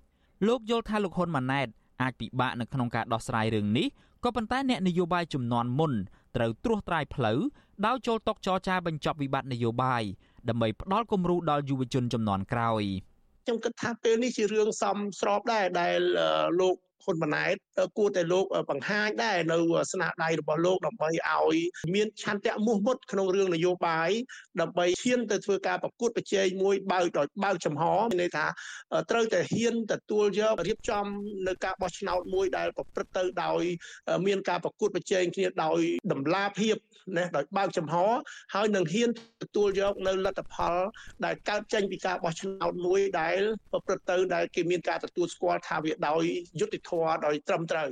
[0.48, 1.68] លោកយល់ថាលោកហ៊ុនម៉ាណែត
[2.02, 3.88] អាចពិបាកនៅក្នុងការដោះស្រាយរឿងនេះ
[4.24, 5.94] ក៏ប៉ុន្តែអ្នកនយោបាយចំនួនមុន
[6.36, 7.40] ត្រូវត្រួសត្រាយផ្លូវ
[7.86, 10.04] ដោយចូលតុចរចាបញ្ចប់វិបត្តិនយោបាយ
[10.50, 12.84] ដើម្បីផ្ដល់គំរូដល់យុវជនចំនួនក្រោយ
[13.46, 16.00] ខ្ញុំគិតថាពេលនេះជារឿងសមស្របដែរដែល
[16.60, 17.56] លោក ហ៊ុនម៉ាណែត
[17.98, 19.58] គួរតែលោកបង្ហាញដែរនៅ
[19.92, 21.58] ស្នាដៃរបស់លោកដើម្បីឲ្យ
[21.96, 24.10] មានឆន្ទៈមោះមុតក្នុងរឿងនយោបាយ
[24.62, 28.46] ដើម្បីឈានទៅធ្វើការប្រកួតប្រជែងមួយបើកដោយបើកចំហមានន័យថា
[29.12, 31.06] ត្រូវតែហ៊ានទទួលយករៀបចំ
[31.48, 33.62] នៅការបោះឆ្នោតមួយដែលប្រព្រឹត្តទៅដោយ
[34.28, 35.80] មានការប្រកួតប្រជែងគ្នាដោយ
[36.12, 36.76] តម្លាភាព
[37.18, 37.96] ណាដោយបើកចំហ
[38.54, 39.10] ហើយនឹងហ៊ាន
[39.44, 40.76] ទទួលយកនៅលទ្ធផល
[41.26, 43.40] ដែលកើតចេញពីការបោះឆ្នោតមួយដែល
[43.72, 46.24] ប្រព្រឹត្តទៅដែលគេមានការទទួលស្គាល់ថាវាដោយ
[46.60, 47.90] យុត្តិធម៌ដោយត្រឹមត្រូវ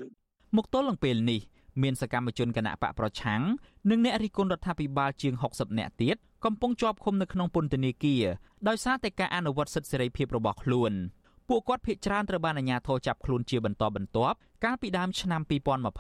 [0.58, 1.42] មកទល់នឹងពេលនេះ
[1.84, 3.42] មានសកម្មជនគណៈបកប្រឆាំង
[3.90, 8.24] និងអ្នករិះគន់រដ្ឋាភិបាលជាង60នាក់ទៀតកំពុងជាប់ឃុំនៅក្នុងពន្ធនាគារ
[8.68, 10.94] ដោយសារតែការអនុវត្តសិទ្ធិសេរីភាពរបស់ខ្លួន
[11.50, 15.42] ពួកគាត់ភ័យច្រើនត្រូវបានអាជ្ញាធរចាប់ខ្លួនជាបន្តបន្ទាប់កាលពីដើមឆ្នាំ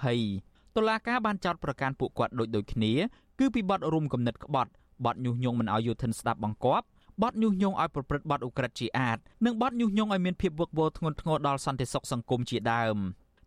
[0.09, 2.93] 2020តុលាការបានចោទប្រកាន់ពួកគាត់ដូចដូចគ្នា
[3.39, 4.71] គឺពីបទរួមគំនិតក្បត់
[5.05, 6.85] បទញុះញង់មិនឲ្យយុធិនស្ដាប់បង្គាប់
[7.23, 12.97] បទញុះញង់ឲ្យប្រព្រឹត្តបទឧក្រិដ្ឋជាអាតនិងបទញុះញង់ឲ្យមានភាពវឹកវរធ្ងន់ធ្ងរដល់សន្តិសុខសង្គមជាដើម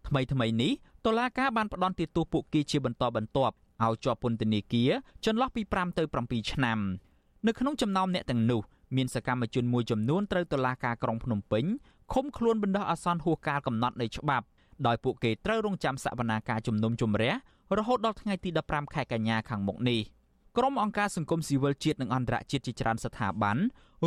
[0.09, 0.73] ថ្មីថ្មីនេះ
[1.07, 3.55] តុលាការបានផ្តន្ទាទោសពួកគេជាបន្តបន្ទាប់
[3.85, 4.91] ឲ្យជាប់ពន្ធនាគារ
[5.25, 6.79] ចន្លោះពី5ទៅ7ឆ្នាំ
[7.47, 8.61] នៅក្នុងចំណោមអ្នកទាំងនោះ
[8.97, 11.65] មានសកម្មជនមួយចំនួនត្រូវតុលាការក្រុងភ្នំពេញ
[12.13, 14.47] ឃុំខ្លួនបណ្ដោះអាសន្នហួសកាលកំណត់នៃច្បាប់
[14.87, 17.33] ដោយពួកគេត្រូវរងចាំសវនាការជំនុំជម្រះ
[17.79, 20.01] រហូតដល់ថ្ងៃទី15ខែកញ្ញាខាងមុខនេះ
[20.59, 23.57] ក្រុមអង្គការសង្គមស៊ីវិលជាតិនិងអន្តរជាតិជាច្រើនស្ថាប័ន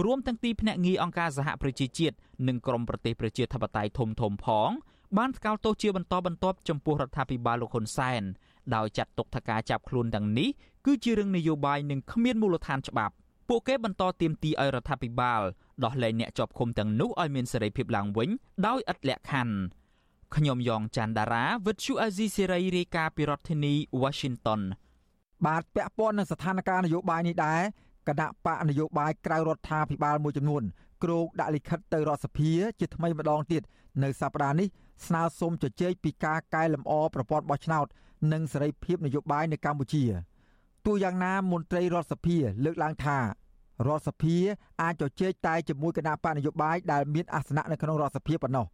[0.05, 2.15] រួមទាំងទីភ្នាក់ងារអង្គការសហប្រជាជាតិ
[2.47, 4.69] និងក្រមប្រទេសប្រជាធិបតេយ្យធំធំផង
[5.17, 8.23] បានថ្កោលទោសជាបន្តបន្ទាប់ចំពោះរដ្ឋាភិបាលលោកហ៊ុនសែន
[8.75, 10.49] ដោយចាត់ទុកថាការចាប់ខ្លួនទាំងនេះ
[10.85, 13.13] គឺជារឿងនយោបាយនិងគ្មានមូលដ្ឋានច្បាប់
[13.49, 15.41] ពួកគេបន្តទាមទារឲ្យរដ្ឋាភិបាល
[15.83, 18.29] ដោះលែងអ្នកជាប់ឃុំទាំងនោះឲ្យមានសេរីភាពឡើងវិញ
[18.67, 19.55] ដោយឥតលក្ខខណ្ឌ
[20.35, 24.61] ខ្ញុំយ៉ងច័ន្ទដារាវិទ្យុអាស៊ីសេរីរាយការណ៍ពីរដ្ឋធានី Washington
[25.45, 27.61] បាទពាក់ព័ន្ធនឹងស្ថានភាពនយោបាយនេះដែរ
[28.07, 30.63] គណៈបកនយោបាយក្រៅរដ្ឋាភិបាលមួយចំនួន
[31.03, 33.61] គ្រោកដាក់លិខិតទៅរដ្ឋសភាជាថ្មីម្ដងទៀត
[34.03, 34.67] នៅសប្តាហ៍នេះ
[35.07, 37.85] ស្នើសុំជជែកពីការកែលម្អប្រព័ន្ធបោះឆ្នោត
[38.31, 40.03] និងសេរីភាពនយោបាយនៅកម្ពុជា
[40.85, 43.17] ទោះយ៉ាងណាមន្ត្រីរដ្ឋសភាលើកឡើងថា
[43.87, 44.35] រដ្ឋសភា
[44.81, 48.65] អាចជជែកតែជាមួយគណៈបកនយោបាយដែលមានអាសនៈនៅក្នុងរដ្ឋសភាប៉ុណ្ណោះ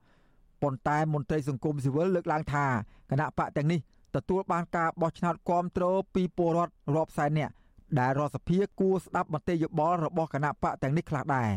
[0.61, 2.65] ប៉ុន្តែមន្ត្រីសង្គមស៊ីវិលលើកឡើងថា
[3.11, 3.79] គណៈបកទាំងនេះ
[4.15, 7.53] ទទួលបានការបោះឆ្នោតគាំទ្រពីពលរដ្ឋរាប់សែននាក់
[7.99, 11.49] ដែលរដ្ឋសភាគួរស្ដាប់មតិយោបល់របស់គណៈបកទាំងនេះខ្លះដែរ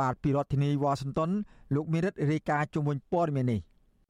[0.00, 1.30] បាទពីរដ្ឋធានីវ៉ាស៊ីនតោន
[1.74, 3.60] លោកមេរិតរាយការណ៍ជុំវិញព័ត៌មាននេះ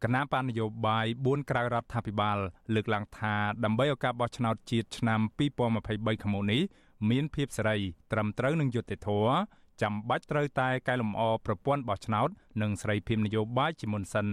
[0.03, 2.39] គណៈបញ្ញយោបាយ4ក្រៅរដ្ឋាភិបាល
[2.75, 5.21] លើកឡើងថាដើម្បីឲ្យការបោះឆ្នោតជាតិឆ្នាំ
[5.67, 6.63] 2023ខាងមុខនេះ
[7.11, 7.77] មានភាពសេរី
[8.13, 9.35] ត្រឹមត្រូវនិងយុត្តិធម៌
[9.83, 12.29] ចាំបាច់ត្រូវតែកែលម្អប្រព័ន្ធបោះឆ្នោត
[12.63, 14.27] និងសេរីភាពនយោបាយជាមុនសិន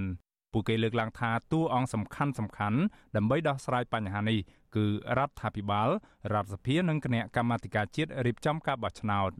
[0.54, 2.80] ពួកគេលើកឡើងថាតួអង្គសំខាន់សំខាន់
[3.16, 4.40] ដើម្បីដោះស្រាយបញ្ហានេះ
[4.76, 4.86] គឺ
[5.18, 5.90] រដ្ឋាភិបាល
[6.34, 9.32] រដ្ឋសភានិងគណៈកម្មាធិការជាតិរៀបចំការបោះឆ្នោត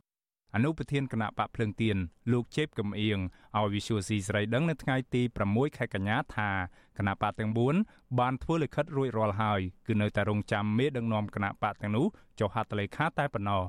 [0.56, 1.98] អនុប្រធានគណៈបកភ្លើងទៀន
[2.32, 3.20] លោកជេបកំអៀង
[3.58, 6.50] ឲ្យវិសុយស៊ីស្រីដឹងនៅថ្ងៃទី6ខែកញ្ញាថា
[6.98, 7.52] គណៈបកទាំង
[7.84, 12.06] 4បានធ្វើលិខិតរួចរាល់ហើយគឺនៅតែរងចាំមេដឹកនាំគណៈបកទាំងនោះ
[12.40, 13.64] ចុះហត្ថលេខាតែប៉ុណ្ណោះ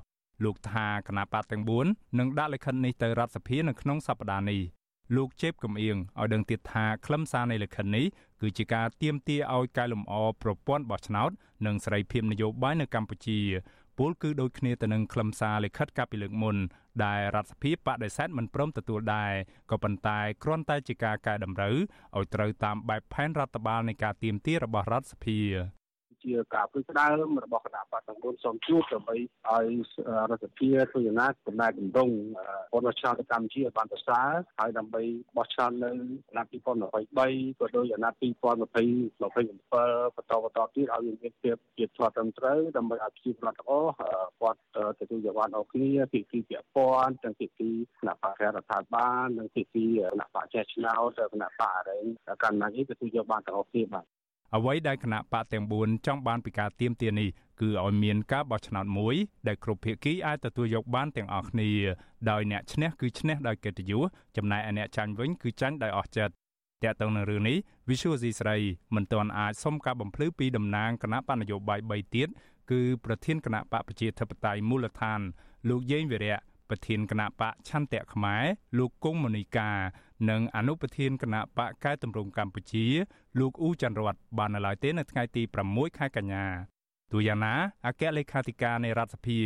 [0.44, 4.60] លោកថាគណៈបកទាំង4នឹងដាក់លិខិតនេះទៅរដ្ឋសភានៅក្នុងសប្តាហ៍នេះ
[5.16, 8.06] លោកជេបកំអៀងឲ្យដឹងទៀតថាខ្លឹមសារនៃលិខិតនេះ
[8.40, 11.30] គឺជាការទាមទារឲ្យកែលម្អប្រព័ន្ធបោះឆ្នោត
[11.66, 13.40] និងសេរីភាពនយោបាយនៅកម្ពុជា
[13.98, 16.56] ពលគឺដូចគ្នាទៅនឹងខ្លឹមសារលិខិតកាលពីលើកមុន
[17.04, 19.32] ដែលរដ្ឋសភាបដិសេធមិនព្រមទទួលដែរ
[19.70, 21.76] ក៏ប៉ុន្តែគ្រាន់តែជាការកែតម្រូវ
[22.16, 25.40] ឲ្យត្រូវតាមបែបផែនរដ្ឋបាលនៃការទៀមទារបស់រដ្ឋសភា
[26.24, 29.64] ជាការព្រឹកស្ដើមរបស់គណៈបកសង្គមសូមជួបដើម្បីឲ្យ
[30.30, 32.16] រដ្ឋសភាធ្វើយ៉ាងណាកំណែតម្រង់
[32.72, 35.02] ពលរដ្ឋឆ្នោតកម្ពុជាឲ្យបានប្រសើរហើយដើម្បី
[35.36, 35.90] បោះឆ្នោតនៅ
[36.30, 43.92] អាណត្តិ2023ក៏ដូចអាណត្តិ2027បន្តបន្តទៀតឲ្យមានភាពជាធ្លាប់ត្រឹមត្រូវដើម្បីឲ្យប្រជាពលរដ្ឋទាំងអស់
[44.40, 44.60] គាត់
[45.00, 47.68] ទទួលយកបានអស់គ្នាពីពីពាក់ព័ន្ធទាំងពីពី
[48.00, 52.04] គណៈបករដ្ឋាភិបាលនិងពីពីគណៈបកចេះឆ្នោតគណៈបកអរិញ
[52.42, 54.06] កម្មណានេះទទួលយកបានទាំងអស់គ្នាបាទ
[54.56, 57.28] អ្វីដែលគណៈបកទាំង4ចង់បានពីការទៀមទានេះ
[57.60, 59.14] គឺឲ្យមានការបោះឆ្នោតមួយ
[59.46, 61.70] ដែលគ្រប់ភាគីអាចទទួលយកបានទាំងអស់គ្នា
[62.30, 64.02] ដោយអ្នកឈ្នះគឺឈ្នះដោយកិត្តិយស
[64.36, 66.34] ចំណែកឯអ្នកចាញ់វិញគឺចាញ់ដោយអស់ចិត្ត
[66.84, 67.56] តើតើនឹងរឿងនេះ
[67.88, 68.56] Visual C ស្រី
[68.94, 72.28] មិនទាន់អាចសុំការបំភ្លឺពីតំណាងគណៈបកនយោបាយ3ទៀត
[72.70, 75.20] គឺប្រធានគណៈបកប្រជាធិបតេយ្យមូលដ្ឋាន
[75.68, 78.44] លោកយេងវិរៈប្រធានគណៈបកឆន្ទៈខ្មែរ
[78.78, 79.70] លោកគង់មនីកា
[80.28, 82.86] និងអនុប្រធានគណៈបកកែតម្រង់កម្ពុជា
[83.38, 86.44] លោកអ៊ូច័ន្ទរតបាននៅឡើយទេនៅថ្ងៃទី6ខែកញ្ញា
[87.12, 87.54] ទូយ៉ាងណា
[87.86, 89.38] អគ្គលេខាធិការនៃរដ្ឋសភា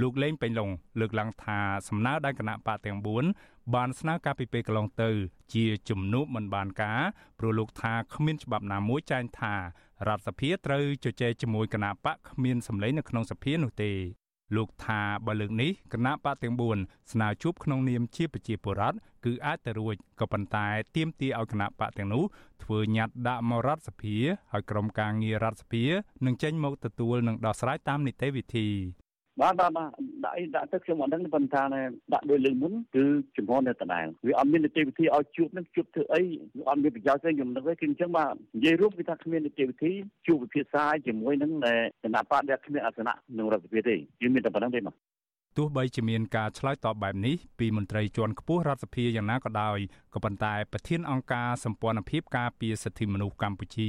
[0.00, 2.98] លោកលេងពេញឡុងលើកឡើងថាសំណើដែលគណៈបកទាំង
[3.36, 5.10] 4បានស្នើការពីពេលកន្លងទៅ
[5.54, 7.00] ជាជំនួបមិនបានការ
[7.38, 9.54] ព្រោះលោកថាគ្មានច្បាប់ណាមួយចែងថា
[10.08, 13.92] រដ្ឋសភាត្រូវជជែកជាមួយគណៈបកគ្មានសម្លេងនៅក្នុងសភានោះទេ
[14.56, 22.24] លោកថាបើលើកនេះគណៈបកទាំង4ស្នើជួបក្នុងនាមជាប្រជាពលរដ្ឋគឺអាចទៅរួចក៏ប៉ុន្តែទាមទារឲ្យគណៈបកទាំងនោះ
[22.62, 25.84] ធ្វើញត្តិដាក់មករដ្ឋសភាឲ្យក្រុមការងាររដ្ឋសភា
[26.24, 28.68] នឹងចេញមកទទួលនិងដោះស្រាយតាមនីតិវិធី
[29.40, 29.90] បាទបាទបាទ
[30.24, 31.62] ដាក់អីដាក់ទៅខ្ញុំអត់ដឹងប៉ុន្តែ
[32.12, 33.04] ដាក់ដោយលើមុនគឺ
[33.36, 36.22] ចំហនៅដដែលវាអត់មាននីតិវិធីឲ្យជួបនឹងជួបធ្វើអី
[36.68, 39.92] អត់មានប្រយោជន៍ទេខ្ញុំនឹកទេគឺអញ្ចឹងបាទនិយាយរួមគឺថាគ្មាននីតិវិធី
[40.26, 41.52] ជួបវិភាសាជាមួយនឹង
[42.02, 44.96] គណៈបកដែលគ្មានអសនៈក្នុងរដ្ឋសភាទេយើងមានតែប៉ុណ្្នឹងទេបាទ
[45.56, 49.78] ទោះបីជាមានការឆ្លើយតបបែបនេះពីមន្ត្រីជាន់ខ្ពស់រដ្ឋសភាយ៉ាងណាក៏ដោយ
[50.14, 53.88] ក៏ប៉ុន្តែប្រធានអង្គការសម្ព័ន្ធភាពការពារសិទ្ធិមនុស្សកម្ពុជា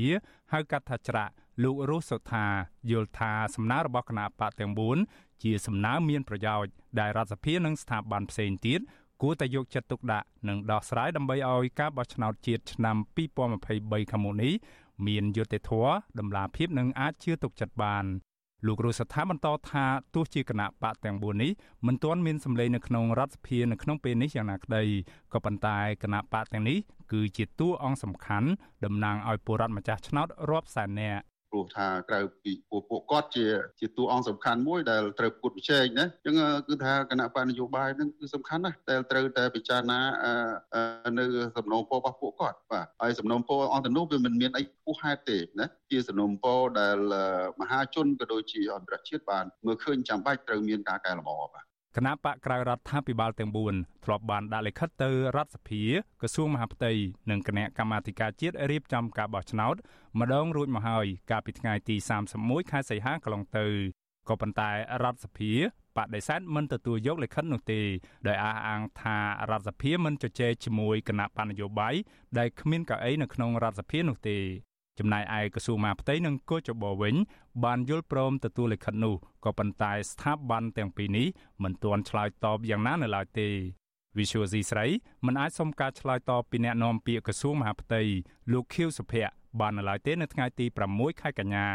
[0.53, 1.33] ហៅកាត់ថាច្រាក់
[1.63, 2.45] លោករស់សុថា
[2.91, 4.71] យល់ថាសំណើរបស់គណៈបកទាំង
[5.05, 8.79] 4 ជាសំណើមានប្រយោជន៍ដែលរដ្ឋសភានិងស្ថាប័នផ្សេងទៀត
[9.21, 12.95] គួរតែយកចិត្តទុកដាក់និងដោះស្រាយដើម្បីឲ្យការបោះឆ្នោតជាតិឆ្នាំ
[13.53, 14.53] 2023ខាងមុខនេះ
[15.07, 18.05] មានយុត្តិធម៌តម្លាភាពនិងអាចជឿទុកចិត្តបាន
[18.67, 21.51] លោករស់ស្ថាបន្តថាទោះជាគណៈបកទាំង4នេះ
[21.87, 24.83] មិនទាន់មានសម្លេងនៅក្នុងរដ្ឋសភានៅក្នុងពេលនេះយ៉ាងណាក្តី
[25.33, 26.77] ក៏ប៉ុន្តែគណៈបកទាំងនេះ
[27.11, 28.49] គឺជាតួអង្គសំខាន់
[28.85, 33.45] តំណាងឲ្យពលរដ្ឋម្ចាស់ឆ្នោតរាប់សែននាក់ ព្រោះថាក្រៅពីពួកពួកគាត់ជា
[33.79, 36.35] ជាតួអង្គសំខាន់មួយដែលត្រូវពុតវិជែកណាអញ្ចឹង
[36.67, 39.99] គឺថាគណៈបញ្ញយោបាយនឹងគឺសំខាន់ណាស់តែត្រូវតែពិចារណា
[41.19, 41.25] នៅ
[41.57, 46.97] សំណុំពររបស់ពួកគាត់បាទហើយសំណុំពរអន្តរនោះវាមិនមានអីពុះហេតុទេណាជាសំណុំពរដែល
[47.61, 55.83] មហាជនក៏ដូចជាអន្តរជាតិបានមើលឃើញចាំបាច់ត្រូវមានការកែលម្អបាទ គណៈបកក្រៅរដ្ឋាភិបាលទាំង4ធ្លាប់បានដាក់លិខិតទៅរដ្ឋសភា
[56.21, 56.91] ក្រសួងមហាផ្ទៃ
[57.29, 59.75] និងគណៈកម្មាធិការជាតិរៀបចំការបោះឆ្នោត
[60.19, 61.95] ម្ដងរួចមកហើយកាលពីថ្ងៃទី
[62.33, 63.67] 31ខែសីហាកន្លងទៅ
[64.29, 64.71] ក៏ប៉ុន្តែ
[65.03, 65.51] រដ្ឋសភា
[65.97, 67.81] បដិសេធមិនទទួលយកលិខិតនោះទេ
[68.27, 69.17] ដោយអះអាងថា
[69.49, 71.95] រដ្ឋសភាមិនជជែកជាមួយគណៈបណ្ឌនយោបាយ
[72.37, 74.37] ដែលគ្មានកៅអីនៅក្នុងរដ្ឋសភានោះទេ
[75.01, 77.15] ចំណែកឯក្រសួងមហាផ្ទៃនិងកោចបវិញ
[77.63, 81.27] បានយល់ព្រមទទួលលិខិតនោះក៏ប៉ុន្តែស្ថាប័នទាំងពីរនេះ
[81.63, 83.49] មិនទាន់ឆ្លើយតបយ៉ាងណានៅឡើយទេ
[84.17, 84.85] Visual C ស្រី
[85.25, 88.01] មិនអាចសុំការឆ្លើយតបពីអ្នកនាំពាក្យក្រសួងមហាផ្ទៃ
[88.51, 91.67] លោកខៀវសុភ័ក្របាននៅឡើយទេនៅថ្ងៃទី6ខែកញ្ញា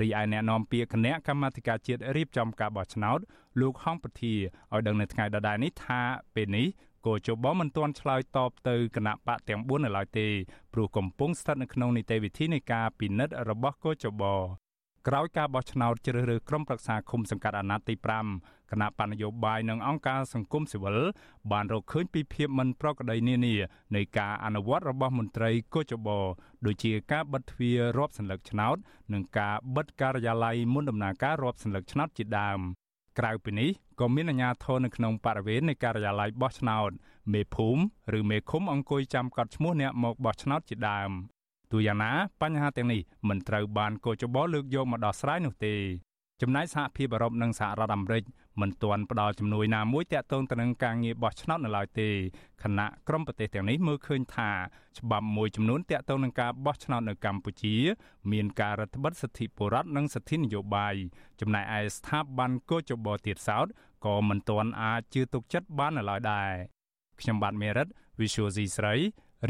[0.00, 3.18] រីឯអ្នកនាំពាក្យគណៈកម្មាធិការជាតិរៀបចំការបោះឆ្នោត
[3.60, 6.00] លោកហងពធាឲ្យដឹងនៅថ្ងៃដដែលនេះថា
[6.34, 6.66] ពេលនេះ
[7.06, 10.28] គោចបមិនទាន់ឆ្លើយតបទៅគណៈបកទាំង4នៅឡើយទេ
[10.72, 14.24] ព្រោះកំពុងស្ថិតនៅក្នុងនីតិវិធីនៃការពិនិត្យរបស់គោចប
[15.08, 17.94] ក្រោយការបោះឆ្នោតជ្រើសរើសក្រុមប្រឹក្សាឃុំសង្កាត់អាណត្តិទី
[18.34, 20.98] 5គណៈបណ្ឌនយោបាយនិងអង្គការសង្គមស៊ីវិល
[21.52, 23.54] បានរកឃើញពីភាពមិនប្រក្រតីនានា
[23.96, 26.08] នៃការអនុវត្តរបស់មន្ត្រីគូចប
[26.66, 28.76] ដូចជាការបិទទ្វាររាប់សន្លឹកឆ្នោត
[29.12, 32.60] និងការបិទការិយាល័យមុនដំណើរការរាប់សន្លឹកឆ្នោតជាដើម
[33.18, 33.70] ក្រៅពីនេះ
[34.00, 36.90] ក៏មានអាជ្ញាធរនៅក្នុងបរិវេណនៃការិយាល័យបោះឆ្នោត
[37.32, 41.10] មេភូមិឬមេឃុំអង្គុយចាំកត់ឈ្មោះអ្នកមកបោះឆ្នោតជាដើម
[41.72, 45.74] ទូយ៉ាងណាបញ្ហាទាំងនេះមិនត្រូវបានកោចបោលើកយកមកដោះស្រាយនោះទេ
[46.44, 48.24] ចំណែកសហភាពអឺរ៉ុបនិងសហរដ្ឋអាមេរិក
[48.60, 52.08] មិនទាន់ផ្ដល់ជំនួយណាមួយទាក់ទងទៅនឹងការងារបោះឆ្នោតនៅឡើយទេ
[52.62, 54.50] ខណៈក្រុមប្រទេសទាំងនេះមើលឃើញថា
[54.98, 57.76] ច្បាប់មួយចំនួនទាក់ទងនឹងការបោះឆ្នោតនៅកម្ពុជា
[58.32, 60.94] មានការរដ្ឋបិទសិទ្ធិបុរដ្ឋនិងសិទ្ធិនយោបាយ
[61.40, 63.66] ចំណែកឯស្ថាប័នកោចបោទៀតសោត
[64.06, 66.50] ក៏មិនទាន់អាចជឿទុកចិត្តបាននៅឡើយដែរ
[67.20, 67.88] ខ្ញុំបាទមេរិត
[68.20, 68.94] Visual C ស្រី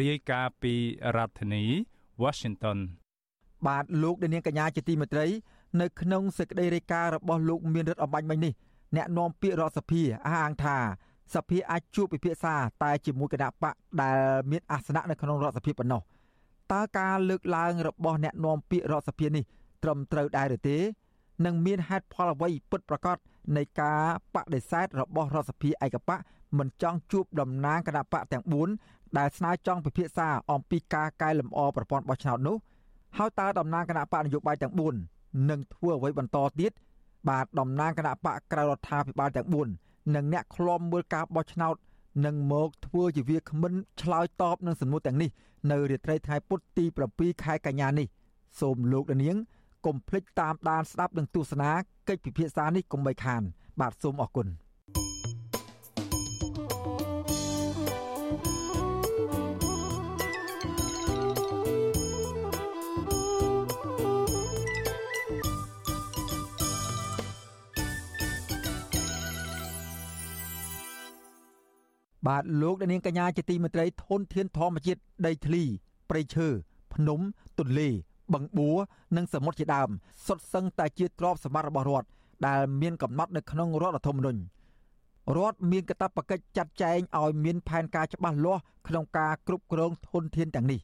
[0.00, 0.74] រាយការណ៍ពី
[1.16, 1.64] រដ្ឋធានី
[2.22, 2.78] Washington
[3.66, 5.26] បាទលោកនាងកញ្ញាជាទីមេត្រី
[5.80, 8.52] នៅក្នុងសេចក្តីរាយការណ៍របស់លោកមានរិទ្ធអំបញ្ញមិញនេះ
[8.96, 10.76] អ្នកនាំពាក្យរដ្ឋសភាអះអាងថា
[11.34, 14.18] សភាអាចជួបពិភាក្សាតែជាមួយគណៈបកដែល
[14.50, 16.02] មានអាសនៈនៅក្នុងរដ្ឋសភាប៉ុណ្ណោះ
[16.72, 19.44] តើការលើកឡើងរបស់អ្នកនាំពាក្យរដ្ឋសភានេះ
[19.82, 20.76] ត្រឹមត្រូវដែរឬទេ
[21.44, 23.16] និងមានហេតុផលអ្វីពិតប្រាកដ
[23.56, 24.00] នៃការ
[24.34, 26.18] បដិសេធរបស់រដ្ឋសភាឯកបក
[26.58, 28.44] មិនចង់ជួបតំណាងគណៈបកទាំង
[28.80, 32.56] 4ដែលស្នើចង់ពិភាក្សាអំពីការកែលម្អប្រព័ន្ធបោះឆ្នោតនោះ
[33.18, 36.72] ហើយតើតំណាងគណៈបកនយោបាយទាំង4 នឹងធ្វើអ្វីបន្តទៀត
[37.28, 39.48] បាទតំណាងគណៈបកក្រៅរដ្ឋាភិបាលទាំង
[39.80, 41.76] 4និងអ្នកខ្លំមើលការបោះឆ្នោត
[42.26, 45.30] នឹងមកធ្វើជាវាគ្មិនឆ្លើយតបនឹងសំណួរទាំងនេះ
[45.70, 48.06] នៅរាត្រីថ្ងៃពុធទី7ខែកញ្ញានេះ
[48.60, 49.36] សូមលោកនាង
[49.86, 51.70] កុំភ្លេចតាមដានស្ដាប់និងទស្សនា
[52.08, 53.42] កិច្ចពិភាក្សានេះកុំបីខាន
[53.80, 54.46] បាទសូមអរគុណ
[72.26, 75.62] បាទលោកនាងកញ្ញាជាទីមេត្រីធនធានធម្មជាតិដីធ្លី
[76.10, 76.48] ព្រៃឈើ
[76.94, 77.20] ភ្នំ
[77.58, 77.88] ទន្លេ
[78.34, 78.78] បឹងបួរ
[79.16, 79.88] និងសមុទ្រជាដើម
[80.26, 82.08] សុទ្ធសឹងតែជាទ្រព្យសម្បត្តិរបស់រដ្ឋ
[82.46, 84.40] ដែលមានកំណត់នៅក្នុងរដ្ឋធម្មនុញ្ញ
[85.36, 90.80] រដ្ឋមានកាតព្វកិច្ចចាត់ចែងឲ្យមានផែនការច្បាស់លាស់ក្នុងការគ្រប់គ្រងធនធានទាំងនេះ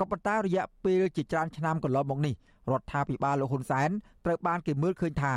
[0.00, 2.34] ក៏ប៉ុន្តែរយៈពេលជាច្រើនឆ្នាំកន្លងមកនេះ
[2.70, 3.90] រដ្ឋាភិបាលលោកហ៊ុនសែន
[4.24, 5.34] ត្រូវបានគេមើលឃើញថា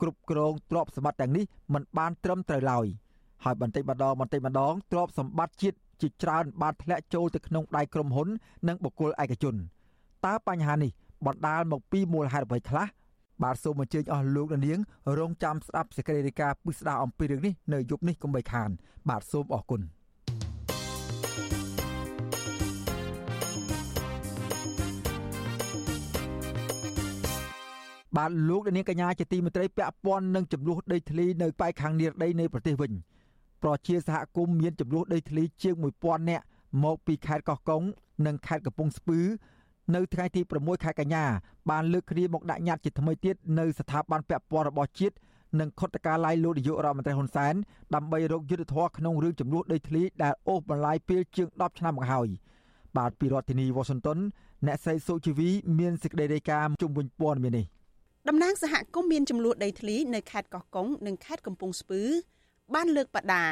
[0.00, 2.86] គ្រប់គ្រងទ្រព្យសម្បត្តិទាំងនេះមិនបានត្រឹមត្រូវឡើយ
[3.44, 8.28] ហើយបន្តិចម្ដងបន្តិចម្ដងទ្រព្យសម្បត្តិជាតិជាច្រើនបានធ្លាក់ចូលទៅក្នុងដៃក្រុមហ៊ុន
[8.68, 9.54] និងបុគ្គលឯកជន
[10.26, 10.90] តើបញ្ហានេះ
[11.26, 12.86] បណ្ដាលមកពីមូលហេតុអ្វីខ្លះ
[13.42, 14.80] បាទសូមអញ្ជើញអស់លោកនាង
[15.18, 18.70] រងចាំស្ដាប់សេចក្តីរាយការណ៍ពិស្ដារអំពីរឿងនេះនៅយប់នេះកុំបីខាន
[19.08, 19.82] បាទសូមអរគុណ
[28.16, 32.92] បាទលោកនាងកញ្ញាជាទីមេត្រីពាក់ព័ន្ធនឹងចំនួនដីធ្លីនៅប៉ែកខាងនិរដីនៃប្រទេសវិញ
[33.62, 36.44] ប្រជាសហគមន៍មានចំនួនដីធ្លីជាង1000នាក់
[36.84, 37.82] មកពីខេត្តកោះកុង
[38.26, 39.20] និងខេត្តកំពង់ស្ពឺ
[39.94, 41.24] នៅថ្ងៃទី6ខែកញ្ញា
[41.70, 45.16] បានលើកគ្នាមកដាក់ញត្តិជាថ្មីទៀតនៅស្ថាប័នពាក់ព័ន្ធរបស់ជាតិ
[45.60, 47.54] និងខុទ្ទកាល័យលោកនាយករដ្ឋមន្ត្រីហ៊ុនសែន
[47.94, 52.28] ដើម្បីរកយុទ្ធធរក្នុងរឿងចំនួនដីធ្លីដែលអូសបន្លាយពេលជាង10ឆ្នាំមកហើយ
[52.96, 54.18] បាទពីរដ្ឋធានីវ៉ាស៊ីនតោន
[54.66, 57.66] អ្នកស្រីសុជីវីមានសេចក្តីរាយការណ៍ជុំវិញព័ត៌មាននេះ
[58.28, 62.02] តំណាងសហគមន៍មានចំនួនដីធ្លីនៅខេត្តកោះកុងនិងខេត្តកំពង់ស្ពឺ
[62.74, 63.44] បានលើកបដា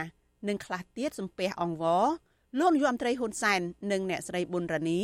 [0.49, 2.05] និងខ្លះទៀតសំពះអង្វរ
[2.59, 3.61] លោកនាយរដ្ឋមន្ត្រីហ៊ុនសែន
[3.93, 5.01] និងអ្នកស្រីប៊ុនរ៉ានី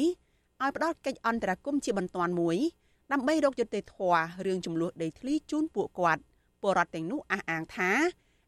[0.62, 2.56] ឲ្យផ្ដល់កិច្ចអន្តរាគមន៍ជាបន្ទាន់មួយ
[3.12, 6.22] ដើម្បីរកយុត្តិធម៌រឿងចំនួនដីធ្លីជូនពួកគាត់
[6.62, 7.90] ពលរដ្ឋទាំងនោះអះអាងថា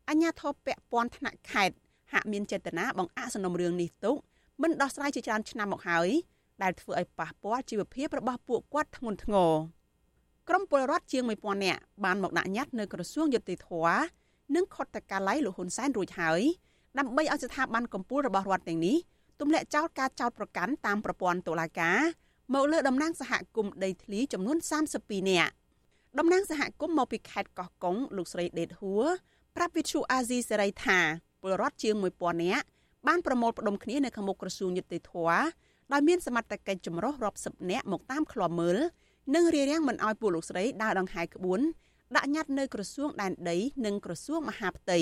[0.09, 1.77] អញ្ញាធិបពពាន់ថ្នាក់ខេត្ត
[2.13, 4.17] ហាក់មានចេតនាបង្អាក់សំណុំរឿងនេះទុក
[4.63, 6.09] មិនដោះស្រាយជាច្រើនឆ្នាំមកហើយ
[6.63, 9.53] ដែលធ្វើឲ្យប៉ះពាល់ជីវភាពរបស់ពួកគាត់ធ្ងន់ធ្ងរ
[10.49, 13.69] ក្រមពលរដ្ឋជាង1000នាក់បានមកដាក់ញត្តិនៅក្រសួងយុតិធធ
[14.55, 16.43] និងខុទ្ទកាល័យលោកហ៊ុនសែនរួចហើយ
[16.99, 18.97] ដើម្បីឲ្យស្ថាប័នកម្ពុជារបស់រដ្ឋទាំងនេះ
[19.41, 21.99] ទម្លាក់ចោលការចោទប្រកាន់តាមប្រព័ន្ធតុលាការ
[22.55, 24.57] មកលើតំណាងសហគមន៍ដីធ្លីចំនួន
[24.95, 25.53] 32នាក់
[26.19, 29.05] តំណាងសហគមន៍មកពីខេត្តកោះកុងលោកស្រីដេតហួរ
[29.57, 30.99] ប្រាប់វិទ្យុអាស៊ីសេរីថា
[31.43, 32.65] ពលរដ្ឋជាង1000នាក់
[33.07, 35.13] បានប្រមូលផ្ដុំគ្នានៅខាងមុខក្រសួងយុតិធធ
[35.93, 38.77] ដោយមានសមត្ថកិច្ចចម្រុះរាប់សិបនាក់មកតាមឃ្លាំមើល
[39.35, 41.61] និងរារាំងមិនឲ្យពួកលោកស្រីដើរដង្ហែក្បួន
[42.15, 45.01] ដាក់ញត្តិនៅក្រសួងដែនដីនិងក្រសួងមហាផ្ទៃ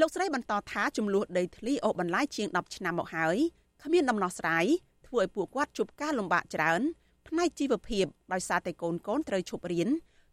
[0.00, 3.36] លោកស្រីបន្តថាចំនួនដីធ្លីអូបន្លាយជាង10ឆ្នាំមកហើយ
[3.82, 4.66] គ្មានដំណោះស្រាយ
[5.06, 6.80] ធ្វើឲ្យពួកគាត់ជួបការលំបាកច្រើន
[7.28, 9.88] ផ្នែកជីវភាពដោយសារតែកូនកូនត្រូវឈប់រៀន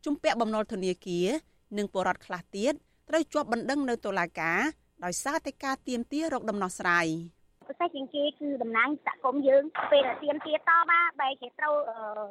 [0.06, 1.28] ជំពាក់បំណុលធនាគារ
[1.78, 2.73] និងបរិវត្តខ្លះទៀត
[3.10, 4.60] ត្រូវជាប់បណ្ដឹងនៅតុលាការ
[5.04, 7.08] ដោយសារតែការទៀមទារកដំណោះស្រាយ។
[7.69, 11.75] ពិសេសជាងគេគឺតំណាងសហគមន៍យើងពេលដែលទៀមទាតបាបែរជាត្រូវ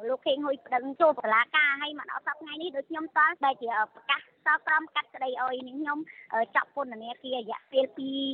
[0.09, 5.99] លោកខេងហ៊ុយប្តឹងចូលតុលាការហើយមកដល់សប្តាហ៍ថ្ងៃនេះដូចខ្ញុំតបែរជាប្រកាសសក្រមកាត់ក្តីអុយនេះខ្ញុំ
[6.55, 7.85] ចាប់ពន្ធនាគាររយៈពេល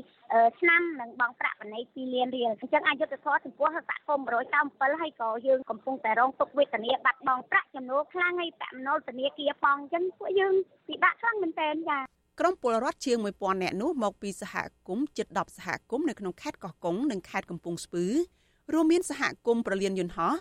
[0.04, 4.26] 2ឆ្នាំនិងបង់ប្រាក់បណ្ណៃ2លានរៀលអញ្ចឹងអយុធធម៌ចំពោះសហគមន៍
[4.64, 10.54] 197ហើយក៏យើងកំពុងតែរងទុក្ខវេទនាបាត់បង់ប្រាក់ចំនួនខ្លាំងហើយប្រាក់ចំណូលធនាគារផងអញ្ចឹងពួកយើង
[10.88, 11.98] ពិបាកខ្លាំងមែនទែនចា
[12.40, 14.56] ក្រុមពលរដ្ឋជាង1000នាក់នោះមកពីសហ
[14.88, 18.06] គមន៍ជិត10សហគមន៍នៅក្នុងខេត្តកោះកុងនិងខេត្តកំពង់ស្ពឺ
[18.74, 20.34] រួមមានសហគមន៍ប្រលានយន្តហោះ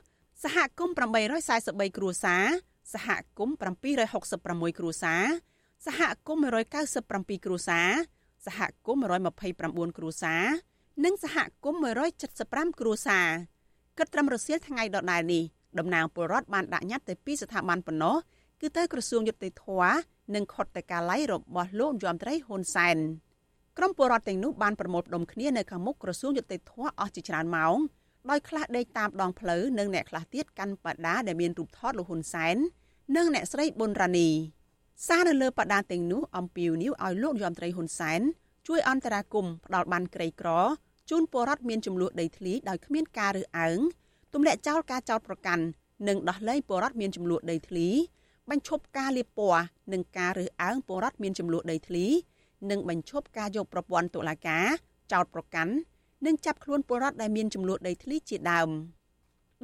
[0.44, 2.44] សហគមន៍843គ្រួសារ
[2.94, 3.54] សហគមន៍
[4.16, 5.24] 766គ្រួសារ
[5.86, 7.90] សហគមន៍197គ្រួសារ
[8.46, 9.08] សហគមន៍
[9.50, 10.44] 129គ្រួសារ
[11.04, 11.80] និងសហគមន៍
[12.30, 13.28] 175គ្រួសារ
[13.98, 15.42] គិតត្រឹមរសៀលថ្ងៃដដែលនេះ
[15.78, 18.16] តំណាងពលរដ្ឋបានដាក់ញត្តិទៅពីស្ថាប័នប៉ុណ្ណោះ
[18.64, 19.64] គឺទៅក្រសួងយុតិធធ
[20.34, 22.96] និងខុទ្ទកាល័យរបស់លោកយមត្រីហ៊ុនសែន
[23.78, 27.76] ក្រុមពលរដ្ឋទាំងនោះបានប្រមូលផ្ដុំគ្នានៅខាងមុខក្រសួងយុតិធធអស់ជាច្រើនម៉ោង
[28.30, 32.56] ដោយខ្លះដេកតាមដងផ្លូវនិងអ្នកខ្លះទៀតកាន់បដាដែលមានរូបថតលោកហ៊ុនសែន
[33.16, 34.28] និងអ្នកស្រីប៊ុនរ៉ានី
[35.06, 38.20] សារនៅលើបដាទាំងនោះអំពាវនាវឲ្យលោកយមត្រីហ៊ុនសែន
[38.68, 40.48] ជួយអន្តរាគមន៍ផ្ដល់បានក្រីក្រ
[41.10, 43.78] ជូនពលរដ្ឋមានចំនួនដីធ្លីដោយគ្មានការរើសអើង
[44.34, 45.64] ទម្លាក់ចោលការចោទប្រកាន់
[46.08, 47.88] និងដោះលែងពលរដ្ឋមានចំនួនដីធ្លី
[48.50, 52.06] បញ្ឈប់ការលាបពណ៌និងការរើសអើងពលរដ្ឋមានចំនួនដីធ្លី
[52.70, 54.66] និងបញ្ឈប់ការយកប្រព័ន្ធតុលាការ
[55.12, 55.74] ចោតប្រកាន់
[56.26, 58.68] និងចាប់ខ្លួនពលរដ្ឋដែលមានចំនួនដីធ្លីជាដើម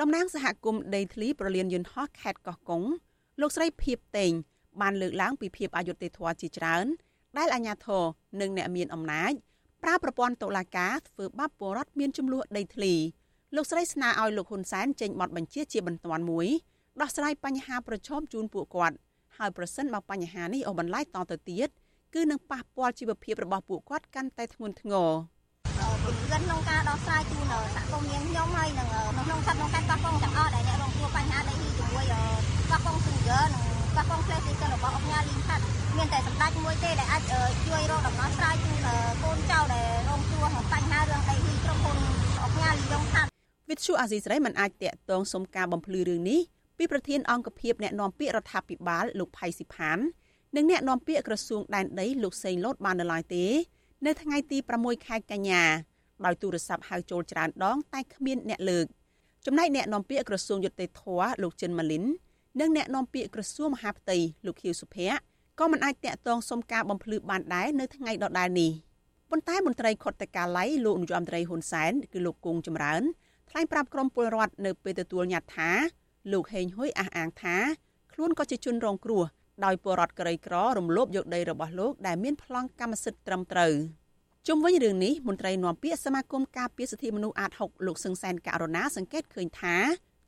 [0.01, 2.83] តំណាងសហគមន៍ដីធ្លីប្រលានយន្តហោះខេត្តកោះកុង
[3.41, 4.33] លោកស្រីភៀបតេង
[4.81, 6.87] បានលើកឡើងពីភាពអយុត្តិធម៌ជាច្រើន
[7.39, 8.05] ដែលអាជ្ញាធរ
[8.41, 9.33] និងអ្នកមានអំណាច
[9.83, 12.95] ប្រើប្រព័ន្ធតុលាការធ្វើបាបពលរដ្ឋមានចំនួនដីធ្លី
[13.57, 16.49] លោកស្រីស្នើឲ្យលោកហ៊ុនសែនចេញបទបញ្ជាជាបន្ទាន់មួយ
[17.01, 18.97] ដោះស្រាយបញ្ហាប្រឈមជូនពួកគាត់
[19.39, 21.69] ហើយប្រសិនបើបញ្ហានេះអូសបន្លាយតទៅទៀត
[22.15, 25.11] គឺនឹងប៉ះពាល់ជីវភាពរបស់ពួកគាត់កាន់តែធ្ងន់ធ្ងរ
[26.05, 32.05] ពង្រឹងក្នុងការដោះស្រាយជូនសហគមន៍យើងខ្ញុំហើយនឹងក្នុងខិតក្នុងកាត់កោះកុងទាំងអស់ដែលអ្នករងគ្រោះបញ្ហាដីនេះជាមួយ
[32.71, 33.63] កោះកុងស៊ូហ្គើនិង
[33.97, 35.63] កោះកុងផ្លេស៊ីសិនរបស់អង្គការលីងខាត់
[35.97, 37.23] មានតែសម្ដេចមួយទេដែលអាច
[37.67, 38.77] ជួយរកដំណោះស្រាយជូន
[39.23, 41.97] កូនចៅដែលរងគ្រោះបញ្ហារឿងដីនេះក្រុមហ៊ុន
[42.43, 43.29] អង្គការលីយ៉ុងខាត់
[43.71, 46.41] វិទ្យុអាស៊ីសេរីមិនអាចតាក់ទងសុំការបំភ្លឺរឿងនេះ
[46.79, 49.99] ពីប្រធានអង្គភិបអ្នកណែនាំពាក្យរដ្ឋាភិបាលលោកផៃស៊ីផាន
[50.57, 53.45] និងអ្នកណែនាំពាក្យក្រសួងដែនដីលោកសេងលូតបាននៅឡើយទេ
[54.07, 55.63] នៅថ្ងៃទី6ខែកញ្ញា
[56.25, 58.87] ដោយទូរស័ព្ទហៅចូលច្រើនដងតែគ្មានអ្នកលើក
[59.47, 61.03] ចំណែកអ្នកនាំពាក្យក្រសួងយុតិធធ
[61.43, 62.05] លោកចិនម៉ាលីន
[62.61, 64.17] និងអ្នកនាំពាក្យក្រសួងមហាផ្ទៃ
[64.47, 65.19] លោកខៀវសុភ័ក្រ
[65.59, 68.73] ក៏មិនអាចតាក់ទងសុំការបំភ្លឺបានដែរនៅថ្ងៃដដែលនេះ
[69.31, 73.03] ប៉ុន្តែមន្ត្រីខុទ្ទកាល័យលោកនាយរដ្ឋមន្ត្រីហ៊ុនសែនគឺលោកគង់ចម្រើន
[73.51, 75.71] ថ្លែងប្រាប់ក្រុមពលរដ្ឋនៅពេលទទួលញត្តិថា
[76.33, 77.57] លោកហេងហ៊ុយអះអាងថា
[78.13, 79.25] ខ្លួនក៏ជាជនរងគ្រោះ
[79.65, 83.73] ដោយពលរដ្ឋក្រីក្ររំលោភយកដីរបស់លោកដែលមានប្លង់កម្មសិទ្ធិត្រឹមត្រូវ
[84.49, 89.77] ជុំវិញរឿងនេះមន្ត្រីនាំពាក្យសមាគមការពារសិទ្ធិមនុស្សអាត6លោកសឹងសែនករណាសង្កេតឃើញថា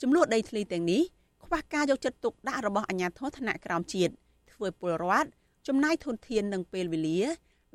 [0.02, 1.02] ចំនួនដីធ្លីទាំងនេះ
[1.44, 4.12] ខ្វះការយកចិត្តទុកដាក់របស់អាជ្ញាធរថ្នាក់ក្រោមជាតិ
[4.52, 5.28] ធ្វើពលរដ្ឋ
[5.68, 7.20] ចំណាយធនធាននិងពេលវេលា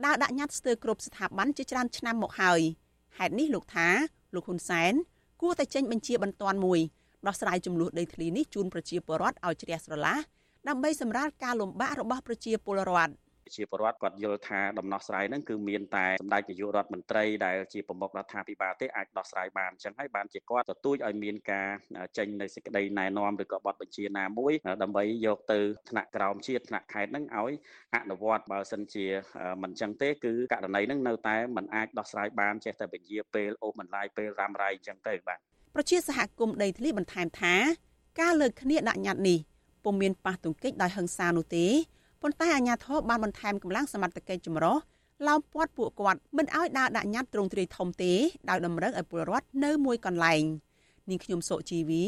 [0.06, 2.62] ដើរដាក់ញត្តិស្ទើរគ្រប់ស្ថាប័នជាច្រើនឆ្នាំមកហើយ
[3.18, 3.88] ហេតុនេះលោកថា
[4.36, 4.94] លោកហ៊ុនសែន
[5.42, 6.80] គួរតែចេញបញ្ជាបន្ទាន់មួយ
[7.28, 10.18] ដោះស្រាយចំនួនដីធ្លីនេះជូនប្រជាពលរដ្ឋឲ្យជ្រះស្រឡះ
[10.68, 13.14] ដើម្បីសម្រាលការលំបាករបស់ប្រជាពលរដ្ឋ
[13.56, 21.70] ជាពលរដ្ឋគាត់យល់ថាដំណោះស្រាយហ្នឹងគឺមានតែសម្ដេចនាយករដ្ឋមន្ត្រីដែលជាប្រមុខរដ្ឋាភិបាលទេអាចដោះស្រាយបានអញ្ចឹងហើយបានជាគាត់ទទូចឲ្យមានការ
[22.18, 24.54] ចេញនៅសេចក្តីណែនាំឬក៏បទបញ្ជាណាមួយ
[24.84, 25.60] ដើម្បីយកទៅ
[25.90, 27.54] ថ្នាក់ក្រោមជាតិថ្នាក់ខេត្តហ្នឹងឲ្យ
[27.96, 29.06] អនុវត្តបើសិនជា
[29.62, 35.40] មិនអញ្ចឹងទេគឺករណីហ្នឹងនៅតែមិនអាចដោះស្រាយបានចេះតែពជាពេលអូសបន្លាយពេលរ៉ាំរ៉ៃអញ្ចឹងទៅបាទ
[35.76, 37.54] ប្រជាសហគមន៍ដីធ្លីបន្ថែមថា
[38.20, 39.40] ការលើកគ្នាដាក់ញត្តិនេះ
[39.84, 41.66] ពុំមានប៉ះទង្គិចដោយហិង្សានោះទេ
[42.22, 44.78] ប៉ុន្តែអាជ្ញាធរបានបន្ថែមកម្លាំងសមត្ថកិច្ចចម្រុះ
[45.28, 48.14] ឡោមព័ទ្ធពួកគាត់មិនឲ្យដើរដាក់ញត្តិទ្រង់ទ្រាយធំទេ
[48.50, 50.44] ដោយតម្រូវឲ្យពលរដ្ឋនៅមួយកន្លែង
[51.10, 52.04] នាងខ្ញុំសុជីវី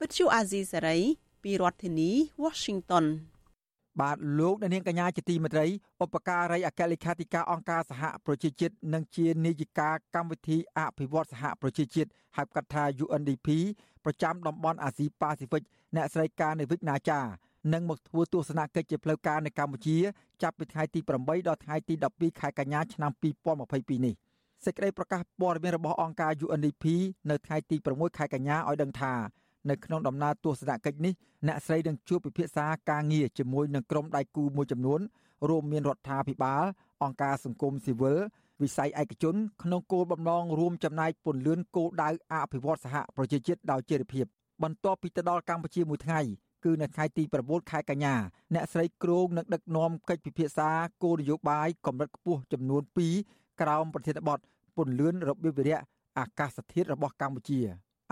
[0.00, 0.98] វិទ្យុអាស៊ីសេរី
[1.42, 2.10] ពីរដ្ឋធានី
[2.42, 3.04] Washington
[4.00, 5.66] បាទលោកនាងកញ្ញាជាទីមេត្រី
[6.04, 13.48] ឧបការីអគ្គលេខាធិការអង្គការសហប្រជាជាតិនិងជានាយិកាកម្មវិធីអភិវឌ្ឍសហប្រជាជាតិហៅកាត់ថា UNDP
[14.04, 15.62] ប្រចាំតំបន់អាស៊ីប៉ាស៊ីហ្វិក
[15.96, 17.20] អ្នកស្រីការនៃវិកណាចា
[17.72, 19.98] នឹងមកធ្វើទស្សនកិច្ចជាផ្លូវការនៅកម្ពុជា
[20.42, 23.12] ចាប់ពីថ្ងៃទី8ដល់ថ្ងៃទី12ខែកញ្ញាឆ្នាំ
[23.58, 24.14] 2022នេះ
[24.64, 26.84] សេចក្តីប្រកាសព័ត៌មានរបស់អង្គការ UNDP
[27.30, 29.14] នៅថ្ងៃទី6ខែកញ្ញាឲ្យដឹងថា
[29.70, 31.12] នៅក្នុងដំណើរទស្សនកិច្ចនេះ
[31.46, 35.00] អ្នកស្រីនឹងជួបពិភាក្សាការងារជាមួយនឹងក្រុមដៃគូមួយចំនួន
[35.48, 36.64] រួមមានរដ្ឋាភិបាល
[37.02, 38.18] អង្គការសង្គមស៊ីវិល
[38.62, 44.26] វិស័យឯកជន ក្នុងគោលបំណងរួមចំណែកពន្លឿនគោលដៅអភិវឌ្ឍសហប្រជាជាតិដោយចីរភាព
[44.62, 46.20] បន្ទាប់ពីទៅដល់កម្ពុជាមួយថ្ងៃ
[46.64, 48.14] គឺនៅថ្ងៃទី9ខែកញ្ញា
[48.54, 50.70] អ្នកស្រីក្រងនឹងដឹកនាំកិច្ចពិភាក្សា
[51.02, 52.82] គោលនយោបាយកម្រិតខ្ពស់ចំនួន
[53.20, 54.38] 2ក្រោមប្រធានបទ
[54.76, 55.80] ពន្លឿនរបៀបវិរៈ
[56.18, 57.60] អាកាសធាតុរបស់កម្ពុជា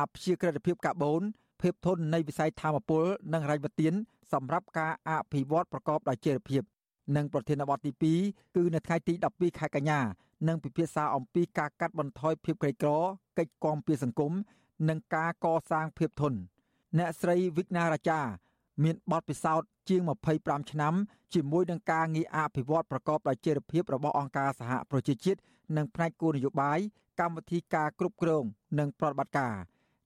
[0.01, 1.23] អព្យាក្រឹតភាពកាបូន
[1.61, 3.95] ភាពធន់នៃវិស័យធម្មពលនិងរ៉ៃវទៀន
[4.33, 6.63] សម្រាប់ការអភិវឌ្ឍប្រកបដោយចីរភាព
[7.17, 7.93] និងប្រធានបទទី
[8.25, 10.01] 2គឺនៅថ្ងៃទី12ខែកញ្ញា
[10.49, 12.91] នឹងពិភាក្សាអំពីការកាត់បន្ថយភាពក្រីក្រ
[13.39, 14.33] កិច្ចគាំពៀសង្គម
[14.89, 16.39] និងការកសាងភាពធន់
[16.99, 18.21] អ្នកស្រីវិកណារាចា
[18.85, 20.01] មានបទពិសោធន៍ជាង
[20.37, 20.95] 25ឆ្នាំ
[21.35, 25.41] ជាមួយនឹងការងារអភិវឌ្ឍប្រកបដោយចីរភាពរបស់អង្គការសហប្រជាជាតិ
[25.77, 26.79] និងផ្នែកគោលនយោបាយ
[27.21, 28.45] កម្មវិធីការគ្រប់គ្រង
[28.79, 29.55] និងប្រតិបត្តិការ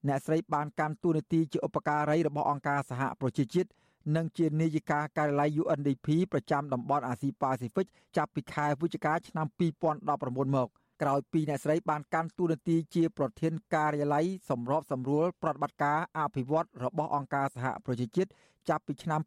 [0.07, 3.69] អ្នកស្រីបានកាន់តួនាទីជាឧបការីរបស់អង្គការសហប្រជាជាតិ
[4.15, 7.87] និងជានាយិកាការិយាល័យ UNDP ប្រចាំតំបន់អាស៊ីប៉ាស៊ីហ្វិក
[8.17, 10.69] ចាប់ពីខែវិច្ឆិកាឆ្នាំ2019មក
[11.01, 18.29] ក្រោយពីអ្នកស្រីបានកាន់តួនាទីជាប្រធានការិយាល័យសម្របសម្រួលប្រតិបត្តិការអភិវឌ្ឍរបស់អង្គការសហប្រជាជាតិ
[18.69, 19.21] ចាប់ពីឆ្នាំ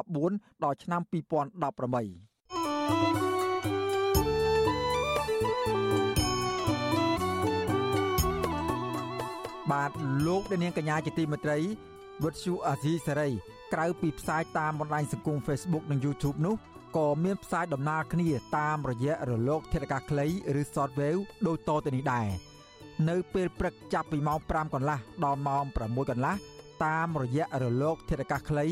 [0.00, 1.02] 2014ដល់ឆ្នាំ
[3.42, 3.43] 2018
[9.74, 9.90] បាទ
[10.26, 11.58] លោកនាងកញ្ញាជាទីមេត្រី
[12.22, 13.30] វុទ្ធុអាស៊ីសេរី
[13.72, 16.54] ក្រៅពីផ្សាយតាមបណ្ដាញសង្គម Facebook និង YouTube នោះ
[16.96, 20.26] ក៏មានផ្សាយដំណើរគ្នាតាមរយៈរលក ធាតុអាកាសខ្លី
[20.60, 22.26] ឬ Shortwave ដូចតទៅនេះដែរ
[23.08, 26.34] នៅពេលព្រឹកចាប់ពីម៉ោង5កន្លះដល់ម៉ោង6កន្លះ
[26.84, 28.66] តាមរយៈរលក ធាតុអាកាសខ្លី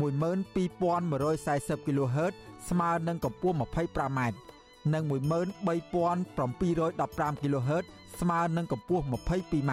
[0.00, 2.32] 12140 kHz
[2.68, 4.20] ស្មើនឹងកម្ពស់ 25m
[4.94, 7.84] និង13715 kHz
[8.20, 9.72] ស្មើនឹងកម្ពស់ 22m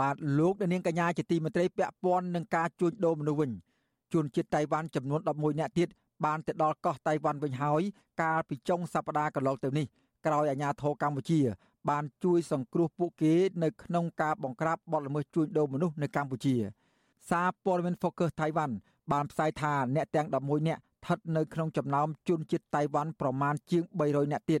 [0.00, 3.50] បាទលោកនាងកញ្ញាជាទីមេត្រីពាក់ព័ន្ធនឹងការជួញដូរមនុស្សវិញ
[4.12, 5.88] ជនជាតិតៃវ៉ាន់ចំនួន11នាក់ទៀត
[6.24, 7.82] បានទៅដល់កោះតៃវ៉ាន់វិញហើយ
[8.22, 9.86] កាលពីចុងសប្តាហ៍កន្លងទៅនេះ
[10.26, 11.40] ក្រោយអាជ្ញាធរកម្ពុជា
[11.90, 16.54] បានជួយសង្គ្រោះពួកគេនៅក្នុងការបង្ក្រាបបទល្មើសជួញដូរមនុស្សនៅកម្ពុជា
[17.30, 18.72] សារព័ត៌មាន Focus Taiwan
[19.12, 24.60] បានផ្សាយថាអ្នកទាំង11នាក់ស្ថិតនៅក្នុងចំណោមជនជាតិតៃវ៉ាន់ប្រមាណជាង300នាក់ទៀត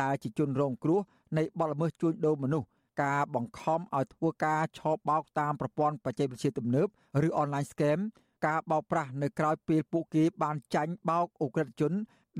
[0.00, 1.00] ដែលជាជនរងគ្រោះ
[1.38, 2.66] នៃបទល្មើសជួញដូរមនុស្ស
[3.02, 6.88] ការបង្ខំឲ្យធ្វើការឆោបបោកតាមប្រព័ន្ធបច្ចេកវិទ្យាទំនើប
[7.26, 7.98] ឬ online scam
[8.46, 11.92] ការបោកប្រាស់នៅក្រៅពេលពួកគេបានចាញ់បោកអ ுக ្រិតជន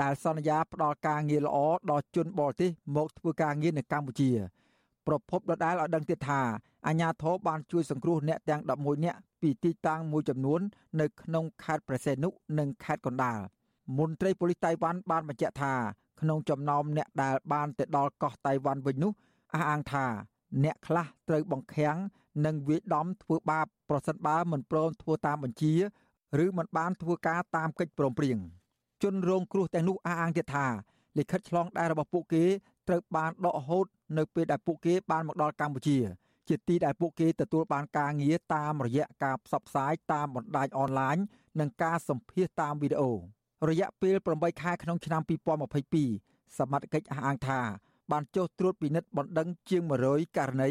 [0.02, 1.56] ដែលសន្យាផ្ដល់ការងារល្អ
[1.90, 4.30] ដល់ជនបរទេសមកធ្វើការងារនៅកម្ពុជា
[5.06, 6.40] ប្រពន្ធដដែលឲ្យដឹងទៀតថា
[6.86, 10.60] អាញាធរបានជួយសង្គ្រោះអ្នកទាំង11នាក់ពីទីតាំងមួយចំនួន
[11.00, 12.28] នៅក្នុងខេត្តព្រះសីហនុ
[12.58, 13.38] និងខេត្តកណ្ដាល
[13.98, 15.74] មន្ត្រីប៉ូលីសតៃវ៉ាន់បានបញ្ជាក់ថា
[16.20, 19.12] ក្នុងចំណោមអ្នកដែលបានទៅដល់កោះតៃវ៉ាន់វិញនោះ
[19.54, 20.06] អះអាងថា
[20.64, 21.96] អ្នកខ្លះត្រូវបង្ខាំង
[22.46, 25.74] និងវាយដំធ្វើបាបប្រសិនបើមិនព្រមធ្វើតាមបញ្ជា
[26.44, 28.38] ឬមិនបានធ្វើការតាមកិច្ចព្រមព្រៀង
[29.02, 30.66] ជនរងគ្រោះទាំងនោះអះអាងទៀតថា
[31.18, 32.44] លិខិតឆ្លងដែនរបស់ពួកគេ
[32.88, 33.86] ត្រូវបានដកហូត
[34.18, 35.98] នៅពេលដែលពួកគេបានមកដល់កម្ពុជា
[36.48, 41.16] ជាទីដែលពួកគេទទួលបានការងារតាមរយៈការផ្សព្វផ្សាយតាមបណ្ដាញអនឡាញ
[41.60, 43.12] និងការសម្ភាសតាមវីដេអូ
[43.68, 45.22] រយៈពេល8ខែក្នុងឆ្នាំ
[45.90, 47.60] 2022សមត្ថកិច្ចអះអាងថា
[48.10, 50.70] បានចុះត្រួតពិនិត្យបណ្ដឹងជាង100ករណី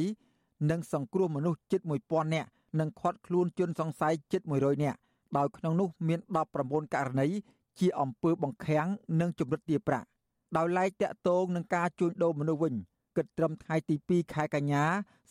[0.70, 4.98] និងសង្គ្រោះមនុស្សជិត1000នាក់និងឃាត់ខ្លួនជនសង្ស័យជិត100នាក់
[5.38, 6.20] ដោយក្នុងនោះមាន
[6.58, 7.28] 19ករណី
[7.80, 8.88] ជាអំពើបង្ខាំង
[9.20, 10.08] និងជំរិតទារប្រាក់
[10.58, 12.74] ដោយឡែកតាក់ទងនឹងការជួញដូរមនុស្សវិញ
[13.18, 14.84] គិតត្រឹមថ្ងៃទី2ខែកញ្ញា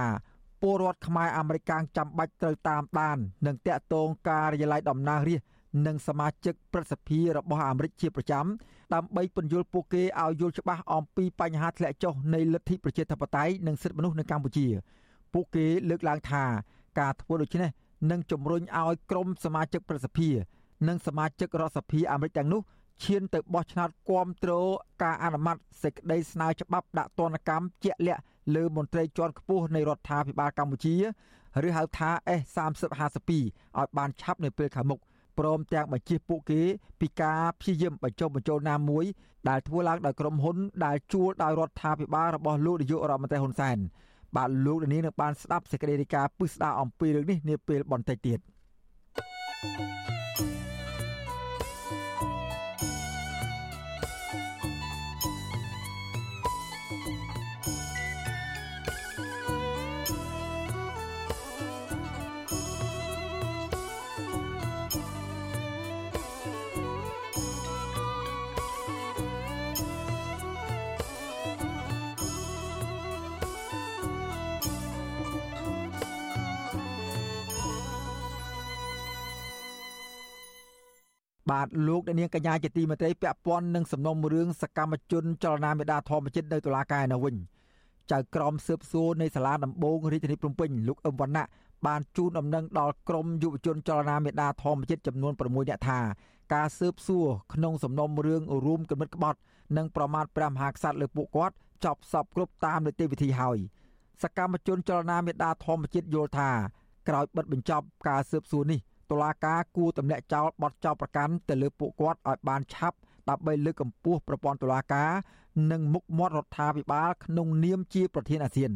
[0.62, 5.55] ពលរដ្ឋខ្មែរអាមេរិកកាំងចាំបាច់ត្រូវតាមដាន និងតាក់ទងការិយាល័យតំណាងរាស្ត្រ
[5.86, 8.46] និងសមាជិកព្រឹទ្ធសភារបស់អាមេរិកជាប្រចាំ
[8.94, 14.66] ដើម្បីពន្យល់ពួកគេឲ្យយល់ច្បាស់អំពីបញ្ហាធ្លាក់ចុះនៃលទ្ធិប្រជាធិបតេយ្យនិងសិទ្ធិមនុស្សនៅកម្ពុជា
[15.32, 16.44] ពួកគេលើកឡើងថា
[16.98, 17.70] ការធ្វើដូច្នេះ
[18.10, 20.28] នឹងជំរុញឲ្យក្រុមសមាជិកព្រឹទ្ធសភា
[20.88, 22.60] និងសមាជិករដ្ឋសភាអាមេរិកទាំងនោះ
[23.04, 24.52] ឈានទៅបោះឆ្នោតគាំទ្រ
[25.02, 28.22] ការអនុម័តសេចក្តីស្នើច្បាប់ដាក់ទណ្ឌកម្មជាក់លាក់
[28.54, 30.94] លើមន្ត្រីជាន់ខ្ពស់នៃរដ្ឋាភិបាលកម្ពុជា
[31.66, 32.10] ឬហៅថា
[32.40, 33.30] S3052
[33.78, 35.00] ឲ្យបានឆាប់នៅពេលខាងមុខ
[35.38, 36.62] ព្រមទាំងបញ្ជាពួកគេ
[37.00, 39.04] ពីការព្យាយាមបញ្ចុះបញ្ចូលណាមួយ
[39.48, 43.78] ដែលធ្វើឡើងដោយក្រុមហ៊ុនដែលជួលដោយរដ្ឋាភិបាលរបស់លោកនាយករដ្ឋមន្ត្រីហ៊ុនសែន
[44.36, 48.38] បាទលោកនាងនឹងបានស្ដាប់សេចក្តីរាយការណ៍ពិស្ដារអំពីរឿងនេះនាពេលបន្តិចទៀត
[49.62, 50.65] thank you
[81.66, 87.34] ទលោកអ្នកនាងកញ្ញាជាទីមេត្រីពាក់ព័ន្ធនឹងសំណុំរឿងសកម្មជនចលនាមេដាធម្មជាតិនៅតុលាការនៅវិញ
[88.12, 91.46] ចៅក្រមស៊ើបសួរនៃសាលាដំបងរាជធានីភ្នំពេញលោកអឹមវណ្ណៈ
[91.86, 96.00] បានជូនដំណឹងដល់ក្រមយុវជនចលនាមេដាធម្មជាតិចំនួន6នាក់ថា
[96.54, 99.38] ការស៊ើបសួរក្នុងសំណុំរឿងរួមគំនិតក្បត់
[99.76, 101.54] និងប្រមាថព្រះមហាក្សត្រលើពួកគាត់
[101.84, 103.58] ចប់សពគ្រប់តាមនីតិវិធីហើយ
[104.22, 106.50] សកម្មជនចលនាមេដាធម្មជាតិយល់ថា
[107.08, 108.80] ក្រោយបិទបញ្ចប់ការស៊ើបសួរនេះ
[109.10, 112.96] តុលាការគួរទម្លាក់ចោលបទចោទប្រកាន់ទៅលើពួកគាត់ឲ្យបានឆាប់
[113.28, 115.10] ដើម្បីលើកកម្ពស់ប្រព័ន្ធតុលាការ
[115.70, 118.72] និងមុខមាត់រដ្ឋាភិបាលក្នុងនាមជាប្រធានអាស៊ាន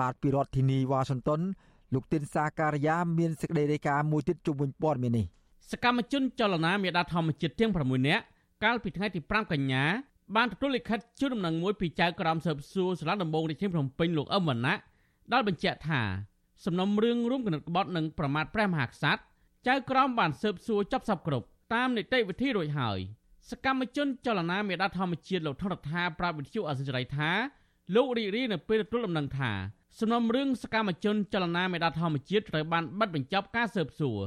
[0.00, 1.40] បាទពីរដ្ឋធានីវ៉ាស៊ីនតោន
[1.94, 5.26] លោកទីនសាការីយ៉ាមានសេចក្តីរាយការណ៍មួយទៀតជុំវិញព័ត៌មាននេះ
[5.70, 8.22] សកម្មជនចលនាមេដាធម្មជាតិទាំង6នាក់
[8.64, 9.84] កាលពីថ្ងៃទី5កញ្ញា
[10.36, 14.76] បានទទួលលិខិតជូនដំណឹងមួយពីចៅក្រមស៊ើបសួរសាលាដំបងរាជធានីភ្នំពេញលោកអឹមវណ្ណៈ
[15.32, 16.00] ដែលបញ្ជាក់ថា
[16.64, 19.22] សំណុំរឿងរួមគំនិតក្បត់និងប្រមាថព្រះមហាក្សត្រ
[19.68, 22.98] ចៅក្រមបានស៊ើបសួរចាប់សពគ្រប់តាមនីតិវិធីរួចហើយ
[23.50, 27.30] សកម្មជនចលនាមេដាធម្មជាតិលោកថនរដ្ឋាប្រាប់វិទ្យុអសិរ័យថា
[27.94, 29.50] លោករីករាយនៅពេលទទួលដំណឹងថា
[29.98, 34.20] សំណុំរឿងសកម្មជនចលនាមេដាធម្មជាតិត្រូវបានបិទបញ្ចប់ការស៊ើបសួរ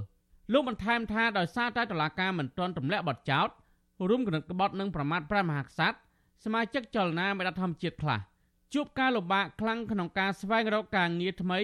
[0.53, 3.47] លោកបន្ថែមថាដោយសារតែតុលាការមិនទាន់ទម្លាក់បទចោទ
[4.09, 5.97] រួមគំនិតក្បត់និងប្រមាថព្រះមហាក្សត្រ
[6.43, 8.19] សមាជិកចលនាមេដាធម្មជាតិខ្លះ
[8.73, 11.59] ជួបការលំបាកខ្លាំងក្នុងការស្វែងរកការងារថ្មី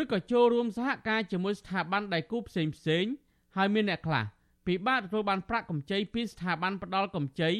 [0.00, 3.04] ឬក៏ចូលរួមសហការជាមួយស្ថាប័នដៃគូផ្សេងផ្សេង
[3.56, 4.24] ហើយមានអ្នកខ្លះ
[4.66, 7.50] ពិបាកទទួលបានប្រាក់កម្ចីពីស្ថាប័នផ្ដល់កម្ចី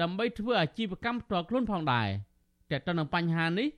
[0.00, 2.08] ដើម្បីធ្វើអាជីវកម្មផ្ទាល់ខ្លួនផងដែរ
[2.70, 3.68] តែទៅនឹងបញ្ហានេះ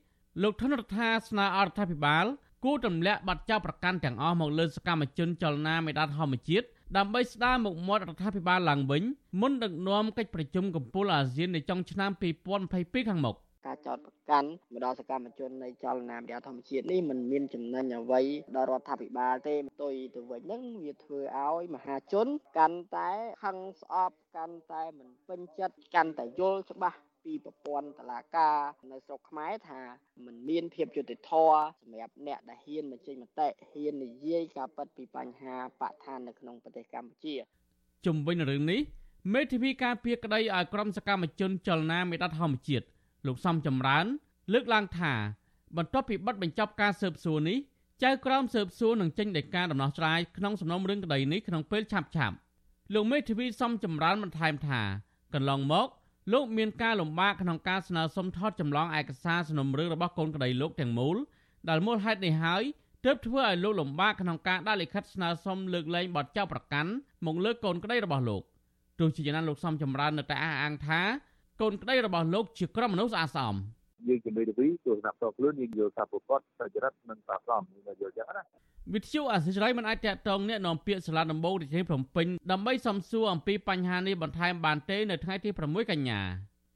[0.43, 2.25] លោកធនរដ្ឋាស្នើអរដ្ឋាភិបាល
[2.65, 9.03] គួរទម្លាក់ប័ណ្ណចោលប្រកាន់ទាំងអស់មកលើសកម្មជនចលនាមេដាធម្មជាតិដើម្បីស្ដារមុខមាត់រដ្ឋាភិបាលឡើងវិញ
[9.41, 12.11] មុនដឹកនាំកិច្ចប្រជុំកំពូលអាស៊ាននៅចុងឆ្នាំ
[12.61, 13.37] 2022ខាងមុខ
[13.67, 18.23] ការចោតប្រកាន់មកដល់សកម្មជននៃចលនាមេធាធម្មជាតិនេះមិនមានចំណេញអ្វី
[18.57, 22.27] ដល់រដ្ឋាភិបាលទេផ្ទុយទៅវិញនឹងវាធ្វើឲ្យមហាជន
[22.59, 23.11] កាន់តែ
[23.45, 28.59] ខឹងស្អប់កាន់តែមិនពេញចិត្តកាន់តែយល់ច្បាស់ពីប្រព័ន្ធតឡាការ
[28.91, 29.81] នៅស្រុកខ្មែរថា
[30.25, 37.35] มันមានភាពយុត្តិធម៌សម្រាប់អ្នកដែលហ៊ានបញ្ចេញមតិហ៊ាននិយាយការពិតពីបញ្ហាបរិស្ថាននៅក្នុងប្រទេសកម្ពុជា
[38.07, 38.81] ជំវិញរឿងនេះ
[39.35, 42.87] មេធាវីការពារក្តីឲ្យក្រុមសកម្មជនចលនាមេដាត់ធម្មជាតិ
[43.27, 44.07] លោកសំចម្រើន
[44.53, 45.12] លើកឡើងថា
[45.77, 47.59] បន្ទាប់ពីបិទបញ្ចប់ការស៊ើបសួរនេះ
[48.03, 52.37] ចៅក្រមស៊ើបសួរនឹងចេញដីកាដំណោះស្រាយក្នុងសំណុំរឿងក្តីនេះក្នុងពេលឆាប់ឆាប់
[52.95, 54.81] លោកមេធាវីសំចម្រើនបន្ថែមថា
[55.35, 55.89] កន្លងមក
[56.33, 61.16] លោកមានការលំបាកក្នុងការស្នើសុំថតចម្លងឯកសារសំណុំរឿងរបស់កូនក្តីលោកទាំងមូល
[61.69, 62.62] ដែលមូលហេតុនេះហើយ
[63.05, 66.91] ទើបធ្វើឲ្យលោកលំបាកក្នុងការដាក់លិខិតស្នើសុំលើកលែងបទចោទប្រកាន់
[67.27, 68.43] មកលើកូនក្តីរបស់លោក
[68.99, 71.01] ទោះជាយ៉ាងណាលោកសំចម្រើននៅតែអះអាងថា
[71.61, 73.55] កូនក្តីរបស់លោកជាក្រុមមនុស្សស្អាតស្អំ
[74.09, 78.43] យើងជំនួយទៅវិញទស្សនៈផ្ទាល់ខ្លួនយើងយល់ថាប្រកបសុចរិតនិងស្អាតស្អំយើងយល់ចឹងណា
[78.95, 86.21] វិទ្យុអសិរ័យមិនអាចតាក់ទងអ្នកនាំពាក្យសាលាដំបងរាជធានីភ្នំពេញដើម្បីសំសួរអំពីបញ្ហានេះបន្ថែមបានទេនៅថ្ងៃទី6កញ្ញា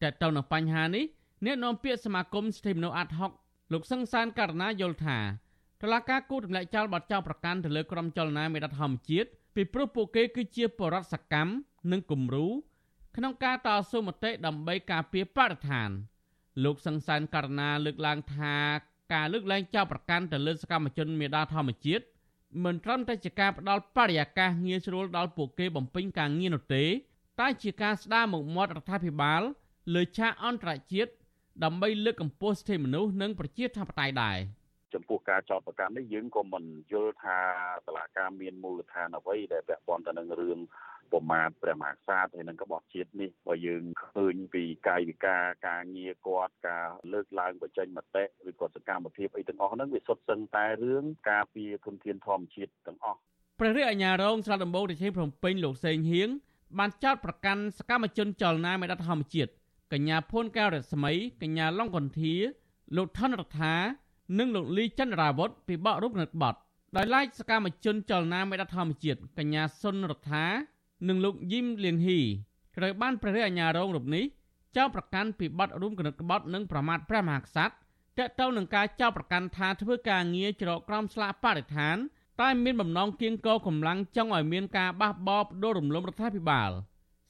[0.03, 1.05] តាក់ទងនឹងបញ្ហានេះ
[1.45, 3.31] អ្នកនាំពាក្យសមាគមសិទ្ធិមនុស្សអាត់ហុក
[3.73, 5.19] លោកសង្សានករណាយល់ថា
[5.81, 11.53] តឡាការគូទម្លាក់ចោលបទចោលប្រកាន់ទៅលើក្រុមចលនាមេដាធម្មជាតិពីព្រោះពួកគេគឺជាបរិវត្តសកម្ម
[11.93, 12.47] និងគំរូ
[13.17, 15.91] ក្នុងការតស៊ូមតិដើម្បីការពារបរិស្ថាន
[16.65, 18.57] លោកសង្សានករណាលើកឡើងថា
[19.15, 22.05] ការលើកលែងចោលប្រកាន់ទៅលើសកម្មជនមេដាធម្មជាតិ
[22.65, 26.85] មិនត្រឹមតែជាការផ្ដល់បរិយាកាសងាយស្រួលដល់ពួកគេបំពេញការងារនោះទេ
[27.41, 29.43] តែជាការស្ដារមុខមាត់រដ្ឋាភិបាល
[29.95, 31.13] លើឆាកអន្តរជាតិ
[31.65, 34.39] ដើម្បីលើកកម្ពស់សិទ្ធិមនុស្សនិងប្រជាធិបតេយ្យដែរ
[34.95, 37.39] ចំពោះការចោទប្រកាន់នេះយើងក៏មិនយល់ថា
[37.87, 40.59] តឡាការមានមូលដ្ឋានអ្វីដែលពាក់ព័ន្ធទៅនឹងរឿង
[41.13, 53.19] ប្រមាថព្រះមហាក្សត្រហើយនឹងក្បត់ជាតិនេះបើយើងឃើញពីកាយវិការការងារគាត់ការលើកឡើងបញ្ចេញមតិឬក៏សកម្មភាពអីទាំងអស់ហ្នឹងវាសុទ្ធសឹងតែរឿងការពារធនធានធម្មជាតិទាំងអស់
[53.61, 56.29] ព្រះរាជអាជ្ញារងស្រុកដំបងរាជធានីភ្នំពេញលោកសេងហៀង
[56.79, 59.51] បានចោទប្រកាន់សកម្មជនចលនាមេដាធម្មជាតិ
[59.93, 62.35] កញ្ញាភួនកែវរស្មីកញ្ញាឡុងកន្ធា
[62.97, 63.75] លោកថនរដ្ឋា
[64.39, 66.55] និងលោកលីចន្ទរាវុធពីបករូបនិតបត
[66.97, 70.47] ដោយឡែកសកម្មជនចលនាមេដាធម្មជាតិកញ្ញាសុនរដ្ឋា
[71.09, 72.21] និងលោកយីមលៀនហ៊ី
[72.77, 74.25] ត្រូវបានព្រះរាជអាជ្ញារងរូបនេះ
[74.77, 77.75] ចោទប្រកាន់ពីបទរួមគំនិតក្បត់និងប្រមាថព្រះមហាក្សត្រ
[78.19, 81.97] តើតើនឹងការចោទប្រកាន់ថាធ្វើការងារច្រកក្រោមស្លាកបរិស្ថាន
[82.41, 86.71] តែមានបំណងគៀងគរកម្លាំងចង់ឲ្យមានការបះបោរផ្ដួលរំលំរដ្ឋាភិបាល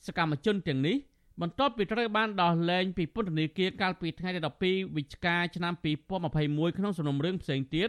[0.06, 0.96] សកម្មជនទាំងនេះ
[1.40, 5.72] បន្ទាប់ពីត្រូវបានដោះលែងពីពន្ធនាគារកាលពីថ្ងៃទី12វិច្ឆិកាឆ្នាំ
[6.24, 7.88] 2021ក្នុងសំណុំរឿងផ្សេងទៀត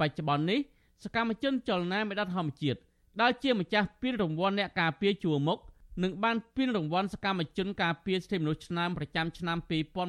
[0.00, 0.60] បច្ចុប្បន្ននេះ
[1.04, 2.80] សកម្មជនចលនាមេដាធម្មជាតិ
[3.20, 5.58] ដែលជាម្ចាស់ពានរង្វាន់អ្នកការពារជួរមុខ
[6.02, 9.58] និងបានពានរង្វាន់សកម្មជនការពារសិទ្ធិមនុស្សឆ្នាំប្រចាំឆ្នាំ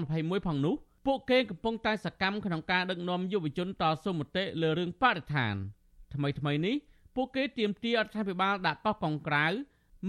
[0.02, 0.76] 2021ផងនោះ
[1.06, 5.56] ពួកគេកំពុងតែសកម្មក្នុងការដឹកនាំយុវជនតស៊ូមតិលើរឿងបរិស្ថាន
[6.14, 6.76] ថ្មីថ្មីនេះ
[7.16, 9.45] ពួកគេទាមទាររដ្ឋាភិបាលដាក់កោះកុងក្រៅ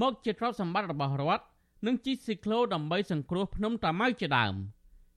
[0.00, 1.44] មកជាទ្រព្យសម្បត្តិរបស់រដ្ឋ
[1.86, 4.54] និងជីស៊ីក្លូដើម្បីសង្គ្រោះភ្នំតាម៉ៅជាដើម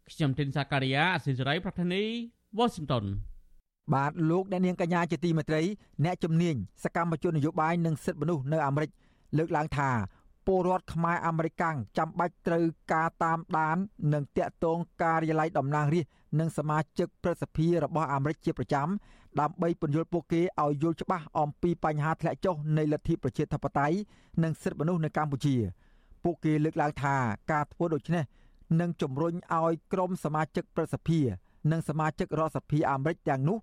[0.10, 2.04] ខ្ញុំទីនសាការីយ៉ាអសិរ័យប្រធានី
[2.58, 3.06] វ៉ាស៊ីនតោន
[3.94, 5.62] បាទលោកអ្នកនាងកញ្ញាជាទីមេត្រី
[6.06, 8.90] អ្នកជំនាញសកម្មជននយោបាយនិងសិទ្ធិមនុស្សនៅអាមេរិក
[9.38, 9.90] លើកឡើងថា
[10.46, 12.64] ពលរដ្ឋខ្មែរអាមេរិកាំងចាំបាច់ត្រូវ
[12.94, 13.78] ការតាមដាន
[14.14, 18.88] និងតាក់ទងការិយាល័យតំណាងរាស្ត្រនិងសមាជិកព្រឹទ្ធសភារបស់អាមេរិកជាប្រចាំ
[19.40, 23.98] ដើម្បីពន្យល់ពួកគេឲ្យយល់ច្បាស់អំពីបញ្ហាធ្លាក់ចុះនៃលទ្ធិប្រជាធិបតេយ្យ
[24.44, 25.56] និងសិទ្ធិមនុស្សនៅកម្ពុជា។
[26.26, 27.16] ពួកគេលើកឡើងថា
[27.52, 28.24] ការធ្វើដូច្នេះ
[28.82, 31.20] នឹងជំរុញឲ្យក្រុមសមាជិកប្រសិទ្ធិ
[31.72, 33.58] និងសមាជិករដ្ឋសភាអាមេរិកទាំងនោះ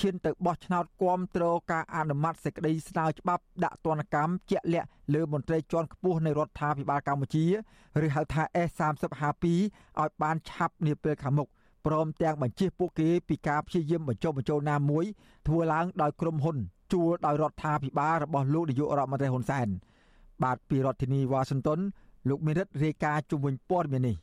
[0.00, 7.44] ឈានទៅបោះឆ្នោតគាំទ្រការអនុម័តសេចក្តីស្នើច្បាប់ដាក់ទណ្ឌកម្មជាក់លាក់លើមន្ត្រីជាន់ខ្ពស់នៃរដ្ឋាភិបាលកម្ពុជា
[8.04, 9.44] ឬហៅថា S3052
[10.00, 11.48] ឲ្យបានឆាប់នាពេលខាងមុខ
[11.86, 15.04] ព្រមទាំងបញ្ជាពួកគេពីការព្យាយាមបញ្ចុះបញ្ចូលណាមួយ
[15.46, 16.56] ធ្វើឡើងដោយក្រុមហ៊ុន
[16.92, 19.68] ជួលដោយរដ្ឋាភិបាលរបស់លោកនាយករដ្ឋមន្ត្រីហ៊ុនសែន
[20.42, 21.80] បាទពីរដ្ឋធានីវ៉ាស៊ីនតោន
[22.28, 24.16] លោកមេរិតរាយការណ៍ជុំវិញព័ត៌មាននេះ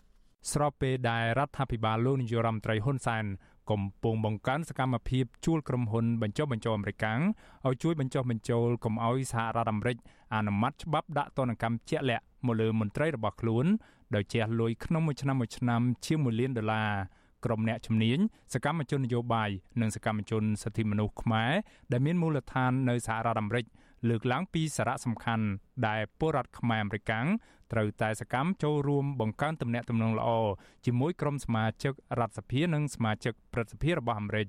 [0.52, 3.26] ស្របពេលដែលរដ្ឋាភិបាលលោកនាយរដ្ឋមន្ត្រីហ៊ុនសែន
[3.72, 7.06] កំពុងបង្កើនសកម្មភាពជួលក្រុមហ៊ុនបញ្ចុះបញ្ចូលអាមេរិក
[7.66, 9.98] ឲ្យជួយបញ្ចុះបញ្ចូលកុំឲ្យសហរដ្ឋអាមេរិក
[10.36, 13.66] អនុម័តច្បាប់ដាក់ទណ្ឌកម្មជាក់លាក់មកលើមន្ត្រីរបស់ខ្លួន
[14.16, 16.92] ដោយជះលុយក្នុងមួយឆ្នាំមួយឆ្នាំជាង1លានដុល្លារ
[17.46, 18.20] ក្រុមអ្នកជំនាញ
[18.54, 19.50] សកម្មជននយោបាយ
[19.82, 21.52] និងសកម្មជនសិទ្ធិមនុស្សខ្មែរ
[21.92, 23.66] ដែលមានមូលដ្ឋាននៅសហរដ្ឋអាមេរិក
[24.10, 25.46] លើកឡើងពីសារៈសំខាន់
[25.88, 27.12] ដែលពលរដ្ឋខ្មែរអាមេរិក
[27.74, 30.30] ត្រូវតែសកម្មចូលរួមបង្កើនទំនាក់ទំនងល្អ
[30.86, 34.48] ជាមួយក្រុមសមាជិករដ្ឋសភានិងសមាជិកព្រឹទ្ធសភារបស់អាមេរិក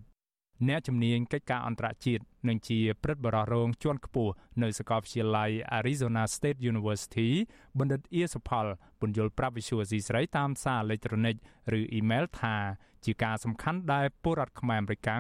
[0.69, 7.29] អ្នកជំនាញកិច្ចការអន្តរជាតិនិងជាព្រឹទ្ធបរិះរងជាន់ខ្ពស់នៅសាកលវិទ្យាល័យ Arizona State University
[7.79, 8.67] បណ្ឌិតអៀសផល
[9.01, 11.37] ពន្យល់ប្រាប់វិសុវស៊ីស្រីតាមសារអេឡិចត្រូនិក
[11.79, 12.57] ឬអ៊ីមែលថា
[13.05, 15.11] ជាការសំខាន់ដែលពលរដ្ឋខ្មែរអាមេរិក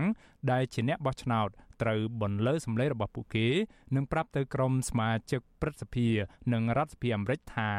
[0.53, 1.49] ដែលជាអ្នកបោះឆ្នោត
[1.83, 3.49] ត្រូវបន្លឺសម្លេងរបស់ពួកគេ
[3.97, 6.09] និងប្រាប់ទៅក្រុមសមាជិកព្រឹទ្ធសភា
[6.53, 7.71] និងរដ្ឋសភាអាមេរិកថា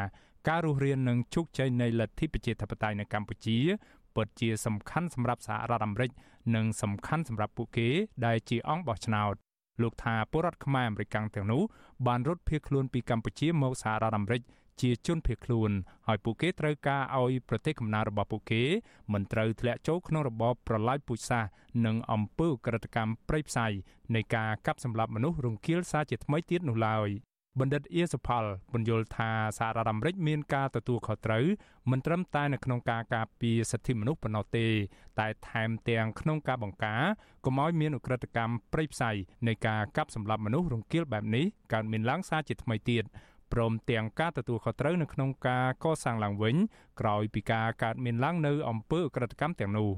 [0.48, 3.58] ការរស់រាននិងជោគជ័យនៃលទ្ធិប្រជាធិបតេយ្យនៅកម្ពុជា
[4.16, 6.12] ពិតជាសំខាន់សម្រាប់សហរដ្ឋអាមេរិក
[6.56, 7.90] និងសំខាន់សម្រាប់ពួកគេ
[8.26, 9.34] ដែលជាអង្គបោះឆ្នោត
[9.82, 11.62] លោកថាពលរដ្ឋខ្មែរអាមេរិកទាំងនោះ
[12.08, 14.42] បានរត់ភៀសខ្លួនពីកម្ពុជាមកសហរដ្ឋអាមេរិក
[14.82, 15.72] ជាជនភៀសខ្លួន
[16.08, 18.64] ហើយពួកគេត្រូវការឲ្យប្រទេសកំណើតរបស់ពួកគេ
[19.14, 21.50] មិនត្រូវធ្លាក់ចូលក្នុងរបបប្រល័យពូជសាសន៍
[21.86, 23.68] និងអំពើក្រិតកម្មប្រៃផ្សៃ
[24.16, 27.10] នៃការកាប់សម្លាប់មនុស្សរង្គាលសារជាថ្មីទៀតនោះឡើយ
[27.60, 31.46] បណ្ឌិតអៀសផលបញ្យល់ថាសហរដ្ឋអាមេរិកមានការទទួលខុសត្រូវ
[31.92, 34.68] មិនត្រឹមតែនៅក្នុងការការពារសិទ្ធិមនុស្សប៉ុណ្ណោះទេ
[35.20, 37.04] តែថែមទាំងក្នុងការបង្ការ
[37.46, 39.12] កុំឲ្យមានអ ுக ្រិតកម្មប្រៃផ្សៃ
[39.48, 43.04] នៃការកាប់សម្លាប់មនុស្សរង្គាលបែបនេះកើតមានឡើងសារជាថ្មីទៀត
[43.54, 46.56] ព្រមទាំងការទទួលខុសត្រូវនៅក្នុងការកសាងឡើងវិញ
[47.00, 49.90] ក្រោយពីការកើតមានឡើងនៅអំពើអក្រិតកម្មទាំងនោះ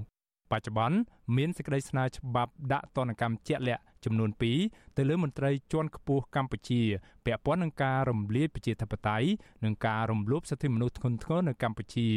[0.52, 0.98] បច្ចុប្បន្ន
[1.38, 4.30] មានសេចក្តីស្នើច្បាប់ដាក់ទណ្ឌកម្មជាក់លាក់ចំនួន
[4.64, 6.82] 2ទៅលើមន្ត្រីជាន់ខ្ពស់កម្ពុជា
[7.26, 9.28] ពាក់ព័ន្ធនឹងការរំលាយប្រជាធិបតេយ្យ
[9.66, 12.10] និងការរំលោភសិទ្ធិមនុស្សធ្ងន់ធ្ងរនៅកម្ពុជា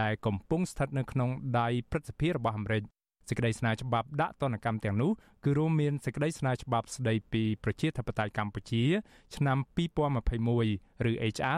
[0.00, 2.82] ដែលកំពុងស្ថិតនៅក្នុងដៃព្រឹទ្ធសភារបស់អាមេរិក
[3.28, 5.10] សេចក្តីស្នើច្បាប់ដាក់ទណ្ឌកម្មទាំងនោះ
[5.44, 8.84] គឺរួមមានសេចក្តីស្នើច្បាប់ស្តីពីប្រជាធិបតេយ្យកម្ពុជា
[9.36, 9.58] ឆ្នាំ
[10.46, 11.56] 2021ឬ HR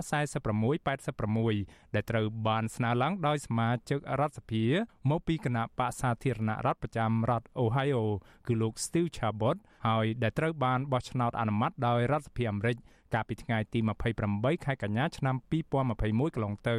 [0.81, 4.65] 4686ដែលត្រូវបានស្នើឡើងដោយសមាជិករដ្ឋសភា
[5.11, 8.01] មកពីគណៈបក្សសាធារណរដ្ឋប្រចាំរដ្ឋ Ohio
[8.47, 9.57] គឺលោក Steve Chabot
[9.87, 12.77] ហើយដែលត្រូវបានបោះឆ្នោតអនុម័តដោយរដ្ឋសភាអាមេរិក
[13.15, 13.79] កាលពីថ្ងៃទី
[14.23, 16.79] 28ខែកញ្ញាឆ្នាំ2021កន្លងទៅ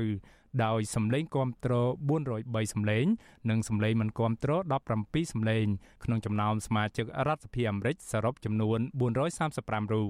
[0.66, 1.74] ដោយសម្លេងគាំទ្រ
[2.20, 3.06] 403សម្លេង
[3.50, 4.52] និងសម្លេងមិនគាំទ្រ
[4.94, 5.66] 17សម្លេង
[6.04, 8.80] ក្នុងចំណោមសមាជិករដ្ឋសភាអាមេរិកសរុបចំនួន
[9.40, 10.10] 435រូប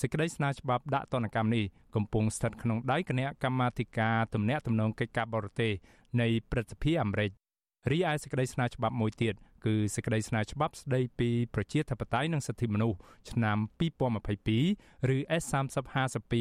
[0.00, 1.64] សេចក្តីស្នើច្បាប់ដាក់ទណ្ឌកម្មនេះ
[1.94, 5.72] កំពុងស្ថិតក្នុងដៃគណៈកម្មាធិការទំនាក់ទំនងកិច្ចការបរទេស
[6.20, 7.30] នៃព្រឹទ្ធសភាអាមេរិក
[7.90, 12.98] រីឯសេចក្តីស្នើច្បាប់មួយទៀត គឺសេចក្តីស្នើច្បាប់ស្តីពីប្រជាធិបតេយ្យនិងសិទ្ធិមនុស្ស
[13.30, 13.58] ឆ្នាំ
[14.30, 16.34] 2022ឬ S3052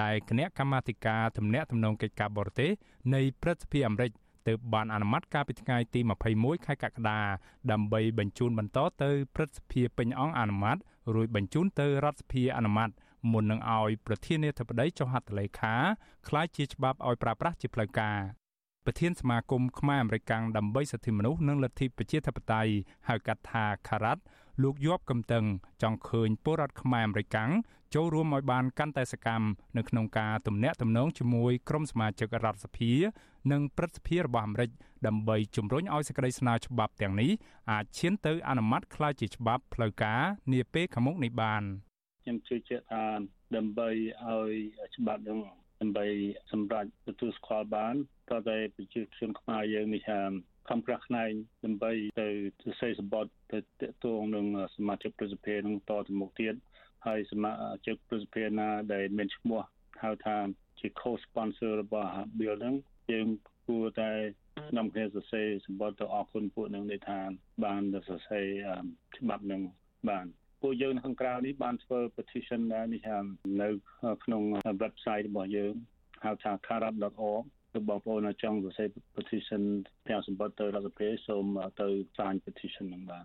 [0.00, 2.70] ដែលគណៈកម្មាធិការទំនាក់ទំនងកិច្ចការបរទេស
[3.14, 4.10] នៃព្រឹទ្ធសភាអាមេរិក
[4.48, 6.00] ទើបបានអនុម័តកាលពីថ្ងៃទី
[6.34, 7.20] 21ខែកក្កដា
[7.70, 10.76] ដើម្បីបញ្ជូនបន្តទៅព្រឹទ្ធសភាពេញអង្គអនុម័ត
[11.14, 12.90] រួចបញ្ជូនទៅរដ្ឋសភាអនុម័ត
[13.32, 15.74] មុននឹងឲ្យប្រធានាធិបតីចុះហត្ថលេខា
[16.28, 18.41] ក្លាយជាច្បាប់ឲ្យប្រើប្រាស់ជាផ្លូវការ
[18.86, 22.72] ប្រធានសមាគមខ្មែរអមេរិកដើម្បីសិទ្ធិមនុស្សនិងលទ្ធិប្រជាធិបតេយ្យ
[23.08, 24.22] ហៅកាត់ថាខារ៉ាត់
[24.62, 25.44] លោកយប់កំតឹង
[25.82, 27.36] ចង់ឃើញពលរដ្ឋខ្មែរអមេរិក
[27.94, 32.92] ចូលរួមឲ្យបានកាន់តែសកម្មនៅក្នុងការទំនាក់ទំនងជាមួយក្រុមសមាជិករដ្ឋសភា
[33.52, 34.70] និងព្រឹទ្ធសភារបស់អាមេរិក
[35.06, 37.30] ដើម្បីជំរុញឲ្យសេចក្តីស្នើច្បាប់ទាំងនេះ
[37.70, 40.22] អាចឈានទៅអនុម័តក្លាយជាច្បាប់ផ្លូវការ
[40.52, 41.62] នាពេលខាងមុខនេះបាន
[42.22, 43.02] ខ្ញុំជឿជាក់ថា
[43.56, 43.88] ដើម្បី
[44.26, 44.52] ឲ្យ
[44.96, 45.38] ច្បាប់នឹង
[45.82, 46.06] ដើម្បី
[46.52, 47.94] សម្រាប់ទទួលស្គាល់បាន
[48.30, 50.20] តតែប្រជាជនខ្មែរយើងនេះហា
[50.68, 51.30] ខំប្រឹងផ្នែក
[51.64, 52.28] ដើម្បីទៅ
[52.62, 56.54] ទៅសេសម្បត្តិទៅតកតងនឹងសមាជិកប្រសិទ្ធិនឹងតទៅមុខទៀត
[57.06, 57.52] ហើយសមា
[57.86, 59.60] ជិកប្រសិទ្ធិណាដែលមានឈ្មោះ
[60.02, 60.36] ហៅថា
[60.80, 62.74] ជា co-sponsor របស់ bill ហ្នឹង
[63.12, 63.26] យើង
[63.66, 64.12] គួរតែ
[64.76, 67.20] នាំគ្នាសរសេរសម្បត្តិទៅអរគុណពួកនឹងដែលថា
[67.64, 68.46] បានសរសេរ
[69.16, 69.60] ច្បាប់នឹង
[70.10, 70.26] បាន
[70.62, 73.02] ពួកយើងនៅខាងក្រៅនេះបានធ្វើ petition ដែរនេះ
[73.62, 73.68] នៅ
[74.24, 74.42] ក្នុង
[74.82, 75.74] website របស់យើង
[76.24, 77.44] ហៅថា karab.org
[77.74, 79.62] ទៅបងប្អូនចង់សរសេរ petition
[80.08, 81.44] ទាំងសម្បត្តិទៅរដ្ឋសភាសូម
[81.80, 83.24] ទៅ sign petition នឹងបាន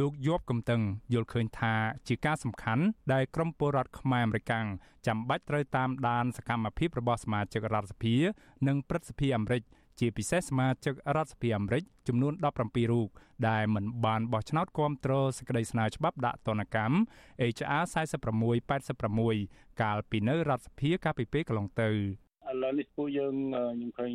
[0.00, 0.80] លោកយប់កំតឹង
[1.12, 1.74] យល់ឃើញថា
[2.08, 4.52] ជាការសំខាន់ដែលក្រមពលរដ្ឋខ្មែរអមេរិក
[5.06, 8.14] ចាំបាច់ត្រូវតាមដានសកម្មភាពរបស់សមាជិករដ្ឋសភា
[8.68, 9.62] និងព្រឹទ្ធសភាអាមេរិក
[10.00, 12.32] ជាពិសេសសមាជិករដ្ឋសភាអាមេរិកចំនួន
[12.62, 13.08] 17រូប
[13.48, 16.96] ដែលមិនបានបោះឆ្នោតគាំទ្រសេចក្តីស្នើច្បាប់ដាក់ទណ្ឌកម្ម
[17.54, 17.82] HR
[19.02, 21.94] 4686កាលពីនៅរដ្ឋសភាកាលពីពេលកន្លងទៅឥ
[22.62, 23.34] ឡូវនេះពួកយើង
[23.76, 24.12] ខ្ញុំឃើញ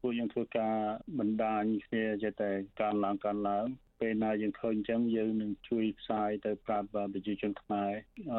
[0.00, 0.76] ពួកយើងធ្វើការ
[1.18, 2.50] បណ្ដាញគ្នាចេះតែ
[2.80, 3.66] កើនឡើងកើនឡើង
[4.00, 7.90] ពេលណាយើងឃើញអញ្ចឹងយើងនឹងជួយផ្សាយទៅប្រាប់ប្រជាជនខ្មែរ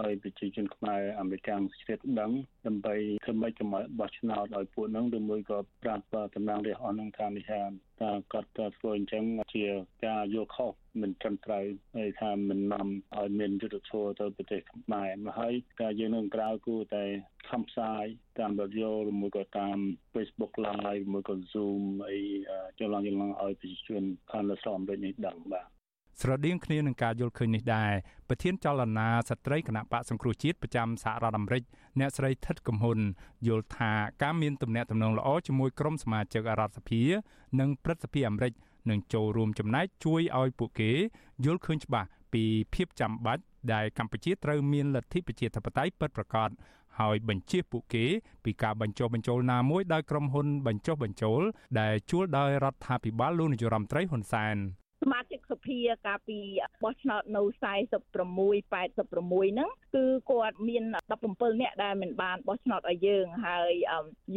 [0.08, 2.32] ឲ្យប្រជាជនខ្មែរអាមេរិកជ្រាបដឹង
[2.66, 6.03] ដើម្បីធ្វើម៉េចកុំឲ្យបោះឆ្នោតឲ្យពួកហ្នឹងឬមួយក៏ប្រាប់
[6.36, 7.51] តំណាងរាស្ត្រអស់ហ្នឹងថានេះ
[8.00, 9.24] ថាថាគាត់ធ្វើអញ្ចឹង
[9.56, 9.66] ជា
[10.06, 10.72] ការយល់ខុស
[11.02, 11.66] មិនត្រឹមត្រូវ
[11.98, 12.88] ហើយថាមិននាំ
[13.18, 17.04] ឲ្យមានយុទ្ធធម៌ទៅប្រទេសខ្មែរមកហើយការយើងនឹងក្រៅគួរតែ
[17.50, 18.06] ខំផ្សាយ
[18.39, 19.78] តាមរយៈឬមួយក៏តាម
[20.14, 22.20] Facebook Live មួយក៏ Zoom អី
[22.80, 25.75] ចលងចលងឲ្យប្រជាជនខាងលើស្រុកអាមេរិកនេះដឹងបាទ
[26.22, 27.91] ស្រដៀងគ្នានឹងការយល់ឃើញនេះដែរ
[28.28, 31.63] ប្រធានចលនាស្ត្រីគណៈបកសង្គ្រោះជាតិប្រចាំសហរដ្ឋអាមេរិក
[31.99, 32.99] អ្នកស្រីថិតកំហ៊ុន
[33.47, 33.91] យល់ថា
[34.24, 37.01] ការមានទំនាក់ទំនងល្អជាមួយក្រុមសមាជិករដ្ឋសភា
[37.59, 38.53] និងព្រឹទ្ធសភាអាមេរិក
[38.89, 40.91] នឹងចូលរួមចំណែកជួយឲ្យពួកគេ
[41.45, 42.43] យល់ឃើញច្បាស់ពី
[42.74, 43.43] ភាពចាំបាច់
[43.74, 46.49] ដែលកម្ពុជាត្រូវមានលទ្ធិប្រជាធិបតេយ្យពិតប្រាកដ
[46.99, 48.05] ហើយបញ្ជាពួកគេ
[48.43, 51.41] ពីការបញ្ចុះបញ្ចូលណាមួយដោយក្រុមហ៊ុនបញ្ចុះបញ្ចូល
[51.80, 54.57] ដែលជួលដោយរដ្ឋាភិបាលលោកនាយរដ្ឋមន្ត្រីហ៊ុនសែន
[55.06, 56.39] សមាជិកសភាកាលពី
[56.84, 60.84] បោះឆ្នោតនៅ46 86ហ្នឹងគឺគាត់មាន
[61.24, 63.72] 17នាក់ដែលមិនបានបោះឆ្នោតឲ្យយើងហើយ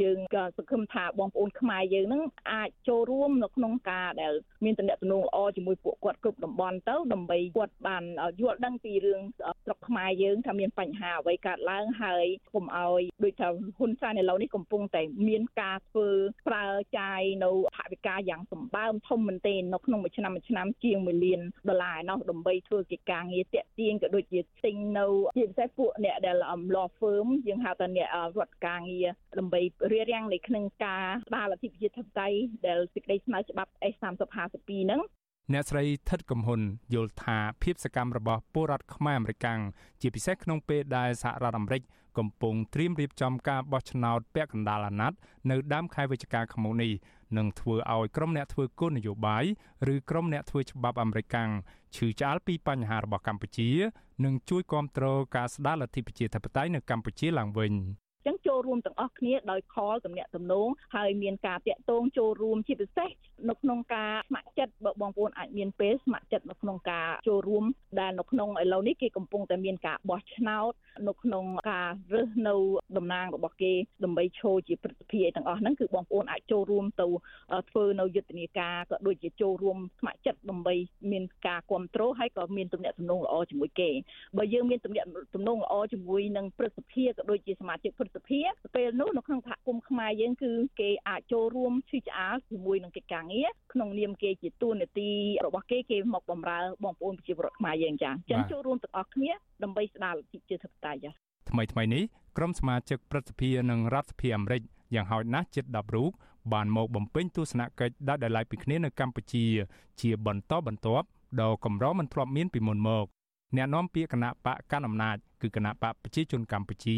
[0.01, 4.33] យើងក៏សង្ឃឹមថាបងប្អូនខ្មែរយើងហ្នឹងអាចចូលរួមនៅក្នុងការដែល
[4.65, 8.05] មានតំណែងល្អជាមួយពួកគាត់គ្រប់តំបន់ទៅដើម្បីគាត់បាន
[8.41, 9.21] យល់ដឹងពីរឿង
[9.65, 13.49] ស្រុកខ្មែរយើងថាមានបញ្ហាអ្វីកើតឡើងហើយកុំឲ្យដូចថា
[13.79, 16.09] ហ៊ុនសែនឥឡូវនេះកំពុងតែមានការធ្វើ
[16.49, 16.67] ប្រើ
[16.99, 25.07] ចាយនៅថវិកាយ៉ាងសម្បើមធំមែនទែននៅក្នុងមួយឆ្នាំមួយឆ្នាំជាង1លានដុល្លារឯណោះដើម្បីធ្វើកិច្ចការងារតាក់ទាញក៏ដូចជាទិញនៅ
[25.37, 26.37] ជាពិសេសពួកអ្នកដែល
[26.75, 29.61] law firm យើងហៅថាអ្នករដ្ឋការងារដើម្បី
[29.93, 35.01] រៀបរៀងនៅក្នុងការស្ដារលទ្ធិប្រជាធិបតេយ្យដែលសេចក្តីស្នើច្បាប់ S3052 ហ្នឹង
[35.53, 36.61] អ្នកស្រីថិតកំហ៊ុន
[36.95, 39.47] យល់ថាភាពសកម្មរបស់ពលរដ្ឋខ្មែរអាមេរិក
[40.01, 41.83] ជាពិសេសក្នុងពេលដែលសហរដ្ឋអាមេរិក
[42.19, 45.19] កំពុងត្រៀមរៀបចំការបោះឆ្នោតពាក់កណ្ដាលអាណត្តិ
[45.51, 46.93] នៅដើមខែវិច្ឆិកាឆ្នាំនេះ
[47.37, 49.45] នឹងធ្វើឲ្យក្រុមអ្នកធ្វើគោលនយោបាយ
[49.95, 51.37] ឬក្រុមអ្នកធ្វើច្បាប់អាមេរិក
[51.97, 53.71] ឈឺឆ្អាលពីបញ្ហារបស់កម្ពុជា
[54.25, 57.73] និងជួយគ្រប់គ្រងការស្ដារលទ្ធិប្រជាធិបតេយ្យនៅកម្ពុជាឡើងវិញ
[58.59, 63.11] ចឹងចូលរួមទាំងអស់គ្នាដោយខលទំនាក់ទំនងហើយមានការតាក់ទងចូលរួមជាពិសេស
[63.49, 67.65] នៅក្នុងការស្ម័គ្រចិត្តបើបងប្អូនអាចមានពេលស្ម័គ្រចិត្តនៅក្នុងការចូលរួម
[68.01, 70.73] ដែលនៅក្នុងឥឡូវនេះគេកំពុងតែមានការបោះឆ្នោត
[71.09, 72.55] នៅក្នុងការរើសនៅ
[72.97, 73.73] តំណាងរបស់គេ
[74.05, 77.07] ដើម្បីឈរជាព្រឹទ្ធសភាទាំងអស់ហ្នឹងគឺបងប្អូនអាចចូលរួមទៅ
[77.71, 80.75] ធ្វើនៅយុទ្ធនាការក៏ដូចជាចូលរួមស្ម័គ្រចិត្តដើម្បី
[81.13, 83.91] មានការគ្រប់គ្រងហើយក៏មានទំនាក់ទំនងល្អជាមួយគេ
[84.37, 88.41] បើយើងមានទំនាក់ទំនងល្អជាមួយនឹងព្រឹទ្ធសភាក៏ដូចជាសមាជិកព្រឹទ្ធសភា
[88.75, 95.11] ពេលនោះនៅក្នុងសហគមន៍ខ្មែរយើងគឺគេអាចចូលរួមឈឺឆ្អាលជាមួយនឹងកិច្ចការងារក្នុងនាមគេជាតួនាទី
[95.47, 99.31] របស់គេគេមកបម្រើបងប្អូនប្រជាពលរដ្ឋខ្មែរយើងចាអញ្ចឹងចូលរួមទាំងអស់គ្នា
[99.63, 101.11] ដើម្បីស្ដារលទ្ធិប្រជាធិបតេយ្យចា
[101.51, 102.03] ថ្មីថ្មីនេះ
[102.37, 104.63] ក្រុមសមាជិកព្រឹទ្ធសភានិងរដ្ឋសភាអាមេរិក
[104.95, 106.11] យ៉ាងហោចណាស់ជិត10រូប
[106.53, 109.45] បានមកបំពេញទស្សនកិច្ចដែលដែលឡៃពីគ្នានៅកម្ពុជា
[110.01, 111.07] ជាបន្តបន្ទាប់
[111.41, 113.07] ដ៏កម្រមិនធ្លាប់មានពីមុនមក
[113.57, 116.97] អ្នកនាំពាក្យគណៈបកកណ្ដាលអំណាច គឺគណៈបកប្រជាជនកម្ពុជា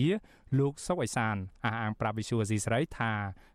[0.59, 3.13] លោកសុកអេសានអះអាងប្រាប់វិសុវស៊ីស្រីថា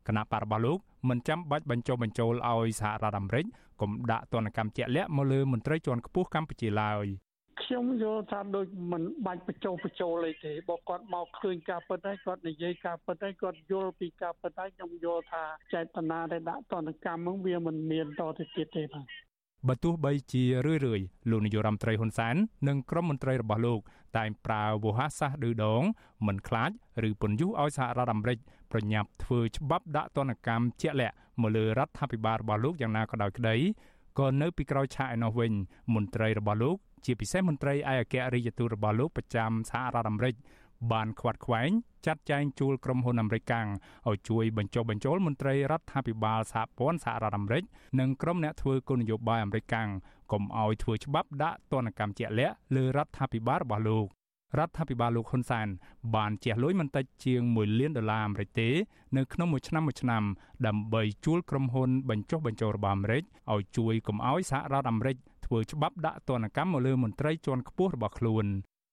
[0.08, 0.80] គណៈបករបស់លោក
[1.10, 3.46] មិនចាំបាច់បញ្ចុះបញ្ចូលឲ្យសហរដ្ឋអាមេរិក
[3.82, 7.06] កុំដាក់ទណ្ឌកម្មជាក់លាក់មកលើមន្ត្រីជាន់ខ្ពស់កម្ពុជាឡើយ
[7.64, 19.06] ខ្ញុំយល់ថាដូចមិនបាច់បញ្ចុះបញ្ចូលអីទេបើគាត់មកឃើញការពិតហើយគាត់និយាយការពិតហើយគាត់យល់ពីការពិតហើយខ្ញុំយល់ថាចេតនាដែលដាក់ទណ្ឌកម្មហ្នឹងវាមិនមានតទៅទៀតទេបាទ
[19.70, 22.36] បើទោះបីជារឿយរឿយលោកនាយរដ្ឋមន្ត្រីហ៊ុនសែន
[22.68, 23.80] និងក្រុមមន្ត្រីរបស់លោក
[24.18, 25.84] តែងប្រើវោហារសាស្ត្រឌឺដង
[26.28, 26.72] មិនខ្លាច
[27.08, 28.38] ឬពន្យុះឲ្យសហរដ្ឋអាមេរិក
[28.72, 33.56] ប្រញាប់ធ្វើច្បាប់ដាក់ទណ្ឌកម្មជាក់លាក់មកលើរដ្ឋាភិបាលរបស់លោកយ៉ាងណាក៏ដោយក្តី
[34.20, 35.52] ក៏នៅពីក្រោយឆាកឯនោះវិញ
[35.96, 40.36] មន្ត្រីរបស់លោកជាពិសេសមន្ត្រីឯកអគ្គរដ្ឋទូតរបស់លោកប្រចាំសហរដ្ឋអាមេរិក
[40.92, 41.72] បានខ្វាត់ខ្វែង
[42.06, 47.64] ចាត់ចែងជួលក្រុមហ៊ុនអាមេរិកឲ្យជួយបញ្ចុះបញ្ចូលមន្ត្រីរដ្ឋាភិបាលសហព័ន្ធសហរដ្ឋអាមេរិក
[48.00, 49.66] និងក្រុមអ្នកធ្វើគោលនយោបាយអាមេរិក
[50.32, 54.08] កុំឲ្យធ្វើច្បាប់ដាក់ទណ្ឌកម្មជាក់លាក់លើរដ្ឋាភិបាលរបស់លោក
[54.60, 55.68] រដ្ឋាភិបាលលោកហ៊ុនសែន
[56.16, 58.70] បានជះលុយមិនតិចជាង1លានដុល្លារអាមេរិកទេ
[59.18, 60.24] នៅក្នុងមួយឆ្នាំមួយឆ្នាំ
[60.68, 63.24] ដើម្បីជួលក្រុមហ៊ុនបញ្ចុះបញ្ចូលរបស់អាមេរិក
[63.54, 65.16] ឲ្យជួយកុំឲ្យសហរដ្ឋអាមេរិក
[65.46, 68.46] ធ្វើច្បាប់ដាក់ទណ្ឌកម្មមកលើមន្ត្រីជាន់ខ្ពស់របស់ខ្លួន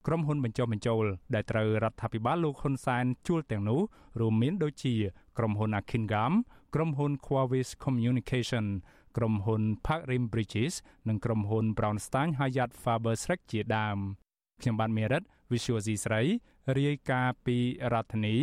[0.07, 3.81] ក្រុមហ៊ុនបញ្ចុះបញ្ចូលដែលត្រូវរដ្ឋាភិបាលលោកហ៊ុនសែនជួលទាំងនោះ
[4.21, 4.95] រួមមានដូចជា
[5.39, 6.33] ក្រុមហ៊ុន Akingam
[6.75, 8.67] ក្រុមហ៊ុន Quavis Communication
[9.17, 10.75] ក្រុមហ៊ុន Park Rim Bridges
[11.09, 13.99] និងក្រុមហ៊ុន Brownstein Hyatt Faber Schreck ជាដើម
[14.61, 15.23] ខ្ញុំបានមេរិត
[15.53, 16.23] Visual C ស្រី
[16.77, 17.57] រាយការណ៍ពី
[17.93, 18.37] រដ្ឋធានី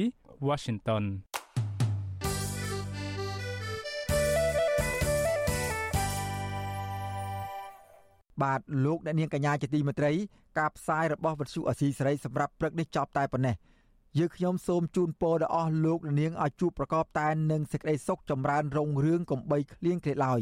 [0.47, 1.03] Washington
[8.43, 10.11] បាទលោកអ្នកនាងកញ្ញាជាទីមេត្រី
[10.59, 13.55] ការផ្សាយរបស់វិទ្យុអសីសេរីសម្រាប់ព្រឹកនេះចប់តែប៉ុណ្ណេះ
[14.17, 20.41] យើងខ្ញុំសូមជូនពរដល់អស់លោកអ្នកនាងឲ្យជួបប្រកបតែនឹងសេចក្តីសុខចម្រើនរុងរឿងកំបីគ្លៀងគ្លេឡើយ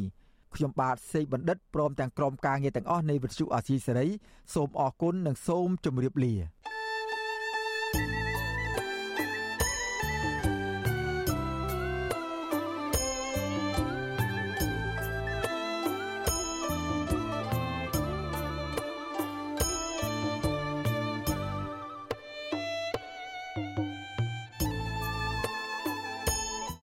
[0.56, 4.08] ខ្ញុំបាទសេកបណ្ឌិតព្រមទាំងក្រុមការងារទាំងអស់នៃវិទ្យុអាស៊ីសេរី
[4.54, 6.34] សូមអរគុណនិងសូមជម្រាបលា